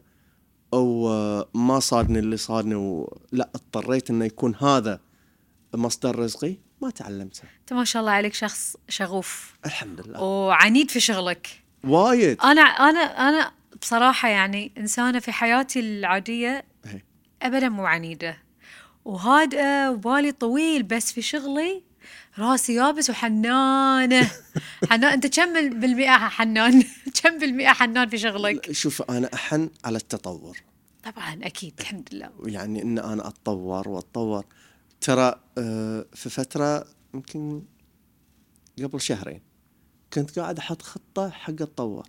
أو 0.74 1.10
آه، 1.10 1.50
ما 1.54 1.80
صادني 1.80 2.20
اللي 2.20 2.38
صادني 2.38 2.76
ولا 2.76 3.50
اضطريت 3.56 4.10
إنه 4.10 4.26
يكون 4.26 4.56
هذا 4.56 5.00
مصدر 5.74 6.20
رزقي 6.20 6.58
ما 6.82 6.90
تعلمتها 6.90 7.50
أنت 7.62 7.74
ما 7.74 7.84
شاء 7.84 8.00
الله 8.00 8.12
عليك 8.12 8.34
شخص 8.34 8.78
شغوف. 8.90 9.56
الحمد 9.66 10.08
لله. 10.08 10.22
وعنيد 10.22 10.92
في 10.92 11.00
شغلك. 11.00 11.64
وايد. 11.84 12.42
أنا 12.42 12.62
أنا 12.62 13.00
أنا 13.00 13.52
بصراحة 13.82 14.30
يعني 14.30 14.72
إنسانة 14.78 15.20
في 15.20 15.32
حياتي 15.32 15.80
العادية 15.80 16.66
إيه. 16.86 17.06
ابدا 17.42 17.70
مو 17.70 17.86
عنيدة. 17.86 18.38
وهادئه 19.06 19.90
وبالي 19.90 20.32
طويل 20.32 20.84
بس 20.84 21.12
في 21.12 21.22
شغلي 21.22 21.84
راسي 22.40 22.74
يابس 22.74 23.10
وحنانة. 23.10 24.32
حنان 24.90 25.14
أنت 25.14 25.28
كم 25.28 25.54
بالمئة 25.80 26.18
حنان؟ 26.18 26.84
كم 27.24 27.38
بالمئة 27.38 27.74
حنان 27.74 28.10
في 28.10 28.18
شغلك؟ 28.18 28.72
شوف 28.72 29.02
أنا 29.02 29.30
أحن 29.34 29.70
على 29.86 29.98
التطور. 29.98 30.58
طبعا 31.04 31.40
أكيد 31.44 31.74
الحمد 31.80 32.10
لله. 32.12 32.30
يعني 32.46 32.82
إن 32.82 33.00
أنا 33.00 33.28
أتطور 33.28 33.90
وأتطور. 33.90 34.46
ترى 35.02 35.36
آه، 35.58 36.06
في 36.14 36.30
فترة 36.30 36.86
يمكن 37.14 37.64
قبل 38.84 39.02
شهرين 39.02 39.42
كنت 40.14 40.40
قاعد 40.40 40.58
أحط 40.58 40.82
خطة 40.82 41.30
حق 41.30 41.50
اتطور 41.50 42.08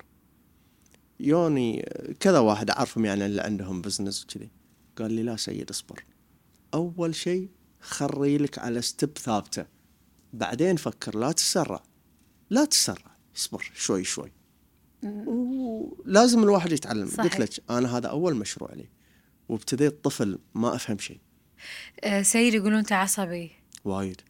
يوني 1.21 1.83
آه، 1.83 2.13
كذا 2.21 2.39
واحد 2.39 2.71
أعرفهم 2.71 3.05
يعني 3.05 3.27
اللي 3.27 3.43
عندهم 3.43 3.83
business 3.83 4.25
وكذي. 4.25 4.51
قال 4.99 5.13
لي 5.13 5.23
لا 5.23 5.37
سيد 5.37 5.71
اصبر. 5.71 6.05
أول 6.75 7.15
شيء 7.15 7.49
خل 7.81 8.39
ريلك 8.39 8.59
على 8.59 8.83
step 8.83 9.19
ثابتة. 9.19 9.67
بعدين 10.33 10.77
فكر 10.77 11.19
لا 11.19 11.33
تسرع 11.33 11.83
لا 12.51 12.65
تسرع 12.65 13.17
اصبر 13.37 13.71
شوي 13.75 14.05
شوي. 14.05 14.33
ولازم 15.03 16.43
الواحد 16.43 16.73
يتعلم. 16.73 17.09
قلت 17.09 17.41
لك 17.41 17.71
أنا 17.71 17.97
هذا 17.97 18.09
أول 18.09 18.37
مشروع 18.37 18.73
لي. 18.73 18.89
وابتديت 19.49 20.05
طفل 20.05 20.39
ما 20.55 20.75
أفهم 20.75 20.99
شيء. 20.99 21.21
آه 22.01 22.23
سيد 22.23 22.55
يقولون 22.55 22.79
أنت 22.79 22.93
عصبي. 22.93 23.53
وايد. 23.85 24.21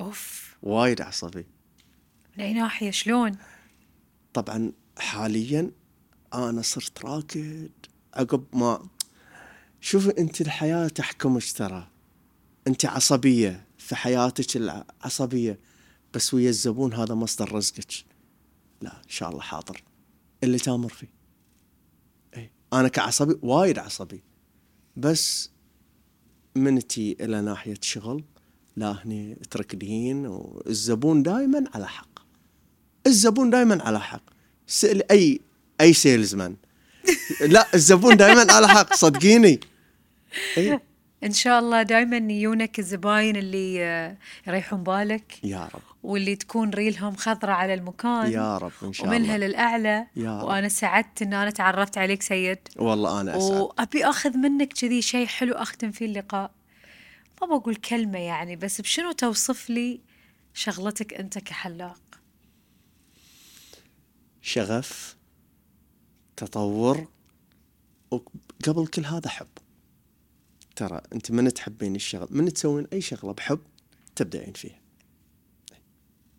أوف. 0.00 0.56
وايد 0.62 1.00
عصبي. 1.00 1.46
من 2.36 2.44
اي 2.44 2.52
ناحية؟ 2.52 2.90
شلون؟ 2.90 3.36
طبعا 4.34 4.72
حاليا 4.98 5.70
أنا 6.34 6.62
صرت 6.62 7.04
راكد. 7.04 7.70
عقب 8.14 8.44
ما 8.52 8.88
شوف 9.84 10.08
أنت 10.08 10.40
الحياة 10.40 10.88
تحكمك 10.88 11.52
ترى. 11.56 11.88
أنت 12.66 12.86
عصبية 12.86 13.66
في 13.78 13.96
حياتك 13.96 14.56
العصبيه 14.56 15.58
بس 16.14 16.34
ويا 16.34 16.48
الزبون 16.48 16.94
هذا 16.94 17.14
مصدر 17.14 17.52
رزقك. 17.52 17.92
لا 18.80 18.96
إن 18.96 19.08
شاء 19.08 19.30
الله 19.30 19.40
حاضر. 19.40 19.82
اللي 20.44 20.58
تأمر 20.58 20.88
فيه. 20.88 21.10
اي 22.36 22.50
أنا 22.72 22.88
كعصبي 22.88 23.38
وايد 23.42 23.78
عصبي. 23.78 24.22
بس 24.96 25.50
من 26.56 26.86
تي 26.88 27.16
إلى 27.20 27.40
ناحية 27.40 27.78
شغل 27.80 28.24
لا 28.76 29.04
هني 29.04 29.34
تركدين 29.50 30.26
والزبون 30.26 31.22
دائما 31.22 31.64
على 31.74 31.88
حق. 31.88 32.18
الزبون 33.06 33.50
دائما 33.50 33.82
على 33.82 34.00
حق. 34.00 34.22
سأل 34.66 35.12
أي 35.12 35.40
أي 35.80 35.92
سيلزمان. 35.92 36.56
لا 37.40 37.74
الزبون 37.74 38.16
دائما 38.16 38.52
على 38.52 38.68
حق. 38.68 38.94
صدقيني. 38.94 39.60
اي 40.58 40.80
إن 41.24 41.32
شاء 41.32 41.58
الله 41.58 41.82
دائما 41.82 42.16
يجونك 42.16 42.78
الزباين 42.78 43.36
اللي 43.36 43.84
آه، 43.84 44.16
يريحون 44.46 44.82
بالك. 44.82 45.44
يا 45.44 45.68
رب. 45.74 45.82
واللي 46.02 46.36
تكون 46.36 46.70
ريلهم 46.70 47.16
خضرة 47.16 47.52
على 47.52 47.74
المكان. 47.74 48.32
يا 48.32 48.58
رب 48.58 48.72
إن 48.82 48.92
شاء 48.92 49.06
ومنها 49.06 49.36
الله. 49.36 49.46
للأعلى. 49.46 50.06
يا 50.16 50.38
رب. 50.38 50.48
وأنا 50.48 50.68
سعدت 50.68 51.22
إن 51.22 51.34
أنا 51.34 51.50
تعرفت 51.50 51.98
عليك 51.98 52.22
سيد. 52.22 52.58
والله 52.76 53.20
أنا 53.20 53.36
أسعد. 53.36 53.60
وأبي 53.60 54.04
أخذ 54.04 54.36
منك 54.36 54.72
كذي 54.72 55.02
شيء 55.02 55.26
حلو 55.26 55.54
أختم 55.54 55.90
فيه 55.90 56.06
اللقاء. 56.06 56.50
ما 57.42 57.46
بقول 57.46 57.74
كلمة 57.74 58.18
يعني 58.18 58.56
بس 58.56 58.80
بشنو 58.80 59.12
توصف 59.12 59.70
لي 59.70 60.00
شغلتك 60.54 61.14
أنت 61.14 61.38
كحلاق؟ 61.38 62.00
شغف 64.42 65.16
تطور 66.36 67.08
وقبل 68.10 68.86
كل 68.86 69.04
هذا 69.04 69.28
حب. 69.28 69.46
ترى 70.88 71.00
أنت 71.12 71.30
من 71.30 71.54
تحبين 71.54 71.96
الشغل؟ 71.96 72.28
من 72.30 72.52
تسوين 72.52 72.86
أي 72.92 73.00
شغلة 73.00 73.32
بحب 73.32 73.58
تبدعين 74.16 74.52
فيها؟ 74.52 74.80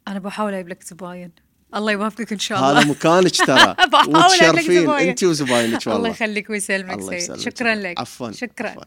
أنا 0.08 0.20
بحاول 0.20 0.54
أجيب 0.54 0.68
لك 0.68 0.84
زباين. 0.84 1.32
الله 1.76 1.92
يوفقك 1.92 2.34
إن 2.34 2.40
شاء 2.40 2.60
الله. 2.60 2.80
هذا 2.80 2.88
مكانك 2.90 3.36
ترى. 3.48 3.76
وتشرفين. 4.08 4.90
أنت 4.90 5.24
وزباينك 5.24 5.88
والله. 5.88 5.96
الله 5.98 6.10
يخليك 6.10 6.50
ويسلمك 6.50 7.20
سيد. 7.20 7.38
شكرا 7.40 7.76
لك. 7.76 8.00
عفوا. 8.00 8.32
شكرا. 8.32 8.70
عفواً. 8.70 8.84